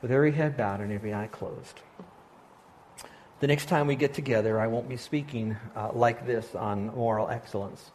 With 0.01 0.11
every 0.11 0.31
head 0.31 0.57
bowed 0.57 0.79
and 0.79 0.91
every 0.91 1.13
eye 1.13 1.27
closed. 1.27 1.79
The 3.39 3.47
next 3.47 3.67
time 3.67 3.87
we 3.87 3.95
get 3.95 4.13
together, 4.13 4.59
I 4.59 4.67
won't 4.67 4.89
be 4.89 4.97
speaking 4.97 5.57
uh, 5.75 5.91
like 5.93 6.25
this 6.25 6.55
on 6.55 6.87
moral 6.95 7.29
excellence. 7.29 7.91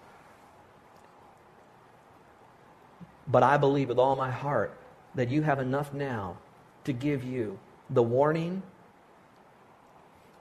But 3.27 3.43
I 3.43 3.57
believe 3.57 3.89
with 3.89 3.99
all 3.99 4.17
my 4.17 4.31
heart 4.31 4.79
that 5.15 5.31
you 5.31 5.43
have 5.43 5.59
enough 5.59 5.93
now 5.93 6.39
to 6.85 6.93
give 6.93 7.25
you 7.25 7.59
the 7.91 8.03
warning 8.03 8.63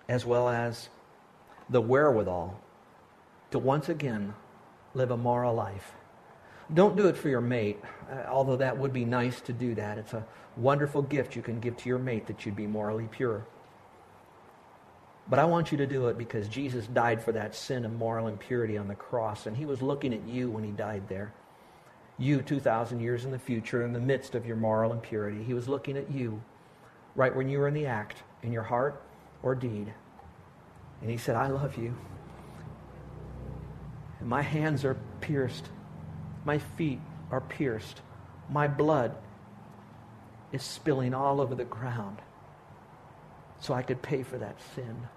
as 0.07 0.25
well 0.25 0.47
as 0.47 0.89
the 1.69 1.81
wherewithal 1.81 2.59
to 3.51 3.59
once 3.59 3.89
again 3.89 4.33
live 4.93 5.11
a 5.11 5.17
moral 5.17 5.53
life. 5.53 5.93
Don't 6.73 6.97
do 6.97 7.07
it 7.07 7.17
for 7.17 7.29
your 7.29 7.41
mate, 7.41 7.79
uh, 8.11 8.27
although 8.29 8.57
that 8.57 8.77
would 8.77 8.91
be 8.91 9.05
nice 9.05 9.39
to 9.41 9.53
do 9.53 9.75
that. 9.75 9.97
It's 9.97 10.13
a 10.13 10.25
wonderful 10.57 11.01
gift 11.01 11.35
you 11.35 11.41
can 11.41 11.59
give 11.59 11.77
to 11.77 11.89
your 11.89 11.99
mate 11.99 12.27
that 12.27 12.45
you'd 12.45 12.55
be 12.55 12.67
morally 12.67 13.07
pure. 13.09 13.45
But 15.29 15.39
I 15.39 15.45
want 15.45 15.71
you 15.71 15.77
to 15.79 15.87
do 15.87 16.07
it 16.07 16.17
because 16.17 16.47
Jesus 16.47 16.87
died 16.87 17.21
for 17.21 17.33
that 17.33 17.55
sin 17.55 17.85
of 17.85 17.93
moral 17.93 18.27
impurity 18.27 18.77
on 18.77 18.87
the 18.87 18.95
cross, 18.95 19.45
and 19.45 19.55
he 19.55 19.65
was 19.65 19.81
looking 19.81 20.13
at 20.13 20.27
you 20.27 20.49
when 20.49 20.63
he 20.63 20.71
died 20.71 21.07
there. 21.07 21.33
You, 22.17 22.41
2,000 22.41 22.99
years 22.99 23.25
in 23.25 23.31
the 23.31 23.39
future, 23.39 23.83
in 23.83 23.93
the 23.93 23.99
midst 23.99 24.35
of 24.35 24.45
your 24.45 24.55
moral 24.55 24.91
impurity, 24.91 25.43
he 25.43 25.53
was 25.53 25.67
looking 25.67 25.97
at 25.97 26.11
you 26.11 26.41
right 27.15 27.35
when 27.35 27.49
you 27.49 27.59
were 27.59 27.67
in 27.67 27.73
the 27.73 27.85
act, 27.85 28.23
in 28.41 28.51
your 28.51 28.63
heart 28.63 29.01
or 29.43 29.53
deed. 29.53 29.93
And 31.01 31.09
he 31.09 31.17
said, 31.17 31.35
I 31.35 31.47
love 31.47 31.77
you. 31.77 31.95
And 34.19 34.29
my 34.29 34.41
hands 34.41 34.83
are 34.83 34.97
pierced. 35.21 35.69
My 36.47 36.59
feet 36.59 37.01
are 37.29 37.41
pierced. 37.41 37.99
My 38.49 38.69
blood 38.69 39.13
is 40.53 40.63
spilling 40.63 41.13
all 41.13 41.41
over 41.41 41.53
the 41.53 41.65
ground 41.65 42.19
so 43.59 43.73
I 43.73 43.81
could 43.81 44.01
pay 44.01 44.23
for 44.23 44.37
that 44.37 44.55
sin. 44.73 45.09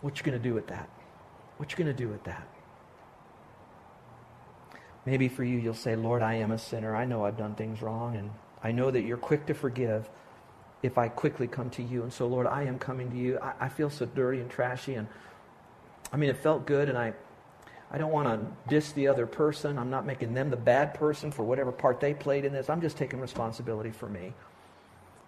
What 0.00 0.16
you 0.16 0.24
going 0.24 0.38
to 0.38 0.42
do 0.42 0.54
with 0.54 0.68
that? 0.68 0.88
What 1.58 1.70
you 1.70 1.76
going 1.76 1.94
to 1.94 2.02
do 2.02 2.08
with 2.08 2.24
that? 2.24 2.48
Maybe 5.04 5.28
for 5.28 5.44
you, 5.44 5.58
you'll 5.58 5.74
say, 5.74 5.96
Lord, 5.96 6.22
I 6.22 6.36
am 6.36 6.50
a 6.50 6.58
sinner. 6.58 6.96
I 6.96 7.04
know 7.04 7.26
I've 7.26 7.36
done 7.36 7.54
things 7.54 7.82
wrong, 7.82 8.16
and 8.16 8.30
I 8.62 8.72
know 8.72 8.90
that 8.90 9.02
you're 9.02 9.18
quick 9.18 9.44
to 9.48 9.52
forgive 9.52 10.08
if 10.82 10.96
I 10.96 11.08
quickly 11.08 11.48
come 11.48 11.68
to 11.70 11.82
you. 11.82 12.02
And 12.02 12.10
so, 12.14 12.26
Lord, 12.26 12.46
I 12.46 12.62
am 12.62 12.78
coming 12.78 13.10
to 13.10 13.16
you. 13.18 13.38
I, 13.42 13.66
I 13.66 13.68
feel 13.68 13.90
so 13.90 14.06
dirty 14.06 14.40
and 14.40 14.50
trashy. 14.50 14.94
And 14.94 15.06
I 16.12 16.16
mean, 16.16 16.30
it 16.30 16.36
felt 16.36 16.66
good, 16.66 16.88
and 16.88 16.98
I, 16.98 17.12
I 17.90 17.98
don't 17.98 18.12
want 18.12 18.28
to 18.28 18.68
diss 18.68 18.92
the 18.92 19.08
other 19.08 19.26
person. 19.26 19.78
I'm 19.78 19.90
not 19.90 20.06
making 20.06 20.34
them 20.34 20.50
the 20.50 20.56
bad 20.56 20.94
person 20.94 21.30
for 21.30 21.42
whatever 21.44 21.72
part 21.72 22.00
they 22.00 22.14
played 22.14 22.44
in 22.44 22.52
this. 22.52 22.68
I'm 22.68 22.80
just 22.80 22.96
taking 22.96 23.20
responsibility 23.20 23.90
for 23.90 24.08
me. 24.08 24.32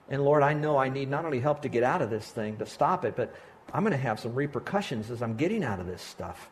And 0.09 0.25
Lord, 0.25 0.43
I 0.43 0.53
know 0.53 0.77
I 0.77 0.89
need 0.89 1.09
not 1.09 1.25
only 1.25 1.41
help 1.41 1.63
to 1.63 1.69
get 1.69 1.83
out 1.83 2.03
of 2.03 2.11
this 2.11 2.31
thing, 2.31 2.57
to 2.59 2.67
stop 2.67 3.05
it, 3.05 3.17
but 3.17 3.35
I'm 3.73 3.83
going 3.83 3.93
to 3.93 3.97
have 3.97 4.21
some 4.21 4.35
repercussions 4.35 5.11
as 5.11 5.23
I'm 5.23 5.37
getting 5.37 5.65
out 5.65 5.81
of 5.81 5.87
this 5.87 6.03
stuff. 6.03 6.51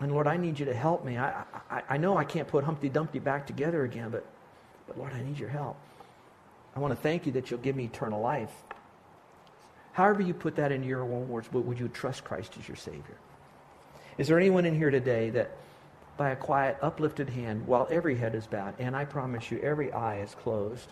And 0.00 0.12
Lord, 0.12 0.26
I 0.26 0.36
need 0.36 0.58
you 0.58 0.66
to 0.66 0.74
help 0.74 1.04
me. 1.04 1.16
I, 1.16 1.44
I, 1.70 1.82
I 1.90 1.96
know 1.96 2.16
I 2.16 2.24
can't 2.24 2.48
put 2.48 2.64
Humpty 2.64 2.88
Dumpty 2.88 3.20
back 3.20 3.46
together 3.46 3.84
again, 3.84 4.10
but, 4.10 4.26
but 4.86 4.98
Lord, 4.98 5.12
I 5.12 5.22
need 5.22 5.38
your 5.38 5.48
help. 5.48 5.76
I 6.74 6.80
want 6.80 6.92
to 6.92 7.00
thank 7.00 7.26
you 7.26 7.32
that 7.32 7.50
you'll 7.50 7.60
give 7.60 7.76
me 7.76 7.84
eternal 7.84 8.20
life. 8.20 8.50
However, 9.94 10.22
you 10.22 10.34
put 10.34 10.56
that 10.56 10.72
into 10.72 10.88
your 10.88 11.02
own 11.02 11.28
words, 11.28 11.48
but 11.50 11.62
would 11.62 11.78
you 11.78 11.88
trust 11.88 12.24
Christ 12.24 12.56
as 12.58 12.68
your 12.68 12.76
Savior? 12.76 13.16
Is 14.18 14.28
there 14.28 14.38
anyone 14.38 14.66
in 14.66 14.74
here 14.74 14.90
today 14.90 15.30
that, 15.30 15.56
by 16.16 16.30
a 16.30 16.36
quiet, 16.36 16.76
uplifted 16.82 17.30
hand, 17.30 17.66
while 17.66 17.86
every 17.90 18.16
head 18.16 18.34
is 18.34 18.46
bowed, 18.46 18.74
and 18.80 18.96
I 18.96 19.04
promise 19.04 19.50
you, 19.50 19.60
every 19.60 19.92
eye 19.92 20.20
is 20.20 20.34
closed, 20.34 20.88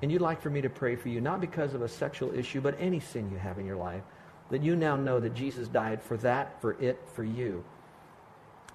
and 0.00 0.10
you'd 0.10 0.22
like 0.22 0.40
for 0.40 0.48
me 0.48 0.60
to 0.60 0.70
pray 0.70 0.94
for 0.94 1.08
you, 1.08 1.20
not 1.20 1.40
because 1.40 1.74
of 1.74 1.82
a 1.82 1.88
sexual 1.88 2.32
issue, 2.32 2.60
but 2.60 2.76
any 2.78 3.00
sin 3.00 3.30
you 3.30 3.38
have 3.38 3.58
in 3.58 3.66
your 3.66 3.76
life, 3.76 4.02
that 4.50 4.62
you 4.62 4.76
now 4.76 4.94
know 4.96 5.18
that 5.18 5.34
Jesus 5.34 5.66
died 5.66 6.00
for 6.00 6.16
that, 6.18 6.60
for 6.60 6.80
it, 6.80 7.00
for 7.14 7.24
you. 7.24 7.64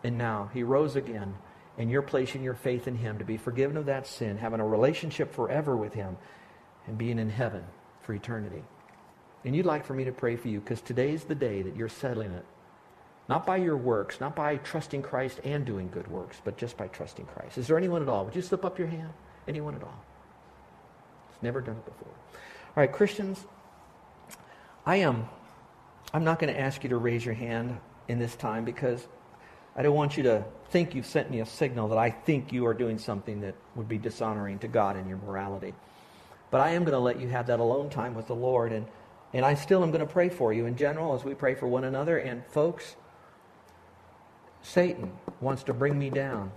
And 0.03 0.17
now 0.17 0.49
he 0.53 0.63
rose 0.63 0.95
again 0.95 1.33
and 1.77 1.91
you're 1.91 2.01
placing 2.01 2.43
your 2.43 2.53
faith 2.53 2.87
in 2.87 2.95
Him 2.95 3.17
to 3.19 3.25
be 3.25 3.37
forgiven 3.37 3.77
of 3.77 3.87
that 3.87 4.07
sin, 4.07 4.37
having 4.37 4.59
a 4.59 4.65
relationship 4.65 5.33
forever 5.33 5.75
with 5.75 5.93
Him, 5.93 6.15
and 6.87 6.97
being 6.97 7.19
in 7.19 7.29
heaven 7.29 7.65
for 8.05 8.13
eternity. 8.13 8.63
And 9.43 9.55
you'd 9.55 9.65
like 9.65 9.85
for 9.85 9.93
me 9.93 10.05
to 10.05 10.11
pray 10.11 10.35
for 10.35 10.47
you 10.47 10.59
because 10.59 10.81
today's 10.81 11.23
the 11.23 11.35
day 11.35 11.61
that 11.61 11.75
you're 11.75 11.89
settling 11.89 12.31
it. 12.31 12.45
Not 13.27 13.45
by 13.45 13.57
your 13.57 13.77
works, 13.77 14.19
not 14.19 14.35
by 14.35 14.57
trusting 14.57 15.01
Christ 15.01 15.39
and 15.43 15.65
doing 15.65 15.89
good 15.89 16.07
works, 16.07 16.39
but 16.43 16.57
just 16.57 16.77
by 16.77 16.87
trusting 16.87 17.25
Christ. 17.25 17.57
Is 17.57 17.67
there 17.67 17.77
anyone 17.77 18.01
at 18.01 18.09
all? 18.09 18.25
Would 18.25 18.35
you 18.35 18.41
slip 18.41 18.63
up 18.63 18.77
your 18.77 18.87
hand? 18.87 19.11
Anyone 19.47 19.75
at 19.75 19.83
all? 19.83 20.03
It's 21.31 21.41
never 21.41 21.61
done 21.61 21.75
it 21.75 21.85
before. 21.85 22.13
All 22.37 22.81
right, 22.81 22.91
Christians, 22.91 23.43
I 24.85 24.97
am. 24.97 25.27
I'm 26.13 26.23
not 26.23 26.39
going 26.39 26.53
to 26.53 26.59
ask 26.59 26.83
you 26.83 26.89
to 26.89 26.97
raise 26.97 27.25
your 27.25 27.33
hand 27.33 27.77
in 28.07 28.19
this 28.19 28.35
time 28.35 28.63
because 28.63 29.07
I 29.75 29.81
don't 29.81 29.95
want 29.95 30.17
you 30.17 30.23
to 30.23 30.45
think 30.69 30.95
you've 30.95 31.05
sent 31.05 31.31
me 31.31 31.39
a 31.41 31.45
signal 31.45 31.89
that 31.89 31.97
I 31.97 32.11
think 32.11 32.53
you 32.53 32.65
are 32.67 32.73
doing 32.73 32.97
something 32.97 33.41
that 33.41 33.55
would 33.75 33.89
be 33.89 33.97
dishonoring 33.97 34.59
to 34.59 34.67
God 34.67 34.97
in 34.97 35.07
your 35.07 35.17
morality. 35.17 35.73
But 36.55 36.61
I 36.61 36.69
am 36.69 36.85
going 36.85 36.93
to 36.93 36.99
let 36.99 37.19
you 37.19 37.27
have 37.27 37.47
that 37.47 37.59
alone 37.59 37.89
time 37.89 38.15
with 38.15 38.27
the 38.27 38.33
Lord. 38.33 38.71
And, 38.71 38.87
and 39.33 39.43
I 39.43 39.55
still 39.55 39.83
am 39.83 39.91
going 39.91 39.99
to 39.99 40.09
pray 40.09 40.29
for 40.29 40.53
you 40.53 40.67
in 40.67 40.77
general 40.77 41.13
as 41.13 41.25
we 41.25 41.33
pray 41.33 41.53
for 41.53 41.67
one 41.67 41.83
another. 41.83 42.17
And 42.17 42.45
folks, 42.47 42.95
Satan 44.61 45.11
wants 45.41 45.63
to 45.63 45.73
bring 45.73 45.99
me 45.99 46.09
down. 46.09 46.53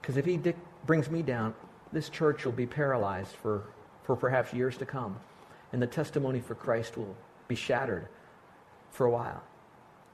Because 0.00 0.16
if 0.16 0.24
he 0.24 0.38
brings 0.86 1.10
me 1.10 1.20
down, 1.20 1.52
this 1.92 2.10
church 2.10 2.44
will 2.44 2.52
be 2.52 2.64
paralyzed 2.64 3.34
for, 3.34 3.64
for 4.04 4.14
perhaps 4.14 4.52
years 4.52 4.76
to 4.76 4.86
come. 4.86 5.18
And 5.72 5.82
the 5.82 5.88
testimony 5.88 6.38
for 6.38 6.54
Christ 6.54 6.96
will 6.96 7.16
be 7.48 7.56
shattered 7.56 8.06
for 8.92 9.04
a 9.04 9.10
while. 9.10 9.42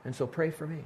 And 0.07 0.17
so 0.17 0.27
pray 0.27 0.51
for 0.51 0.67
me. 0.67 0.83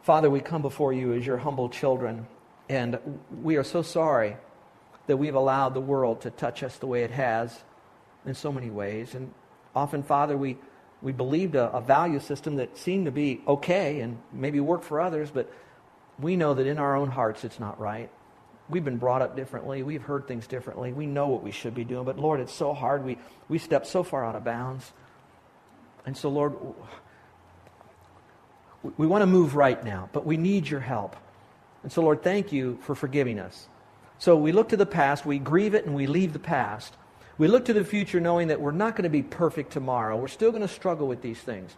Father, 0.00 0.30
we 0.30 0.40
come 0.40 0.62
before 0.62 0.94
you 0.94 1.12
as 1.12 1.26
your 1.26 1.36
humble 1.36 1.68
children, 1.68 2.26
and 2.68 2.98
we 3.42 3.56
are 3.56 3.64
so 3.64 3.82
sorry 3.82 4.36
that 5.06 5.16
we've 5.16 5.34
allowed 5.34 5.74
the 5.74 5.80
world 5.80 6.22
to 6.22 6.30
touch 6.30 6.62
us 6.62 6.76
the 6.76 6.86
way 6.86 7.02
it 7.02 7.10
has 7.10 7.62
in 8.24 8.34
so 8.34 8.50
many 8.50 8.70
ways. 8.70 9.14
And 9.14 9.32
often, 9.74 10.02
Father, 10.02 10.36
we, 10.36 10.56
we 11.02 11.12
believed 11.12 11.54
a, 11.54 11.70
a 11.72 11.80
value 11.80 12.20
system 12.20 12.56
that 12.56 12.78
seemed 12.78 13.04
to 13.04 13.10
be 13.12 13.42
okay 13.46 14.00
and 14.00 14.18
maybe 14.32 14.60
work 14.60 14.82
for 14.82 15.00
others, 15.00 15.30
but 15.30 15.52
we 16.18 16.36
know 16.36 16.54
that 16.54 16.66
in 16.66 16.78
our 16.78 16.96
own 16.96 17.10
hearts 17.10 17.44
it's 17.44 17.60
not 17.60 17.78
right. 17.78 18.10
We've 18.70 18.84
been 18.84 18.96
brought 18.96 19.20
up 19.20 19.36
differently. 19.36 19.82
We've 19.82 20.02
heard 20.02 20.26
things 20.26 20.46
differently. 20.46 20.92
We 20.92 21.04
know 21.04 21.28
what 21.28 21.42
we 21.42 21.50
should 21.50 21.74
be 21.74 21.84
doing. 21.84 22.04
But 22.06 22.18
Lord, 22.18 22.40
it's 22.40 22.52
so 22.52 22.72
hard. 22.72 23.04
We, 23.04 23.18
we 23.48 23.58
step 23.58 23.84
so 23.84 24.02
far 24.02 24.24
out 24.24 24.36
of 24.36 24.44
bounds. 24.44 24.90
And 26.06 26.16
so, 26.16 26.30
Lord, 26.30 26.54
we 28.96 29.06
want 29.06 29.20
to 29.22 29.26
move 29.26 29.54
right 29.54 29.82
now, 29.84 30.08
but 30.12 30.24
we 30.24 30.38
need 30.38 30.66
your 30.68 30.80
help. 30.80 31.16
And 31.84 31.92
so, 31.92 32.00
Lord, 32.00 32.22
thank 32.22 32.50
you 32.50 32.78
for 32.80 32.94
forgiving 32.94 33.38
us. 33.38 33.68
So 34.18 34.36
we 34.36 34.52
look 34.52 34.70
to 34.70 34.76
the 34.76 34.86
past, 34.86 35.26
we 35.26 35.38
grieve 35.38 35.74
it, 35.74 35.84
and 35.84 35.94
we 35.94 36.06
leave 36.06 36.32
the 36.32 36.38
past. 36.38 36.94
We 37.36 37.46
look 37.46 37.66
to 37.66 37.74
the 37.74 37.84
future 37.84 38.20
knowing 38.20 38.48
that 38.48 38.60
we're 38.60 38.72
not 38.72 38.96
going 38.96 39.04
to 39.04 39.10
be 39.10 39.22
perfect 39.22 39.70
tomorrow. 39.70 40.16
We're 40.16 40.28
still 40.28 40.50
going 40.50 40.62
to 40.62 40.68
struggle 40.68 41.06
with 41.06 41.20
these 41.20 41.38
things. 41.38 41.76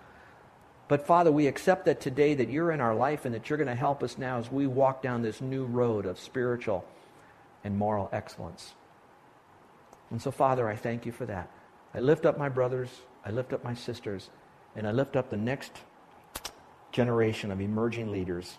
But 0.87 1.09
Father, 1.09 1.33
we 1.33 1.49
accept 1.49 1.87
that 1.87 2.01
today 2.01 2.35
that 2.35 2.49
you're 2.49 2.71
in 2.71 2.81
our 2.81 2.95
life 2.95 3.25
and 3.25 3.35
that 3.35 3.51
you're 3.51 3.57
going 3.57 3.67
to 3.67 3.75
help 3.75 4.05
us 4.05 4.17
now 4.17 4.39
as 4.39 4.53
we 4.53 4.69
walk 4.69 5.03
down 5.03 5.23
this 5.23 5.41
new 5.41 5.65
road 5.65 6.07
of 6.07 6.21
spiritual 6.21 6.85
and 7.65 7.77
moral 7.77 8.09
excellence. 8.13 8.75
And 10.13 10.23
so, 10.23 10.31
Father, 10.31 10.69
I 10.69 10.77
thank 10.77 11.05
you 11.05 11.11
for 11.11 11.27
that. 11.27 11.51
I 11.93 11.99
lift 11.99 12.27
up 12.27 12.39
my 12.39 12.49
brothers, 12.49 12.91
I 13.25 13.31
lift 13.31 13.53
up 13.53 13.65
my 13.65 13.75
sisters, 13.75 14.31
and 14.77 14.87
I 14.87 14.93
lift 14.93 15.17
up 15.17 15.31
the 15.31 15.37
next 15.37 15.73
generation 16.93 17.51
of 17.51 17.61
emerging 17.61 18.13
leaders 18.13 18.59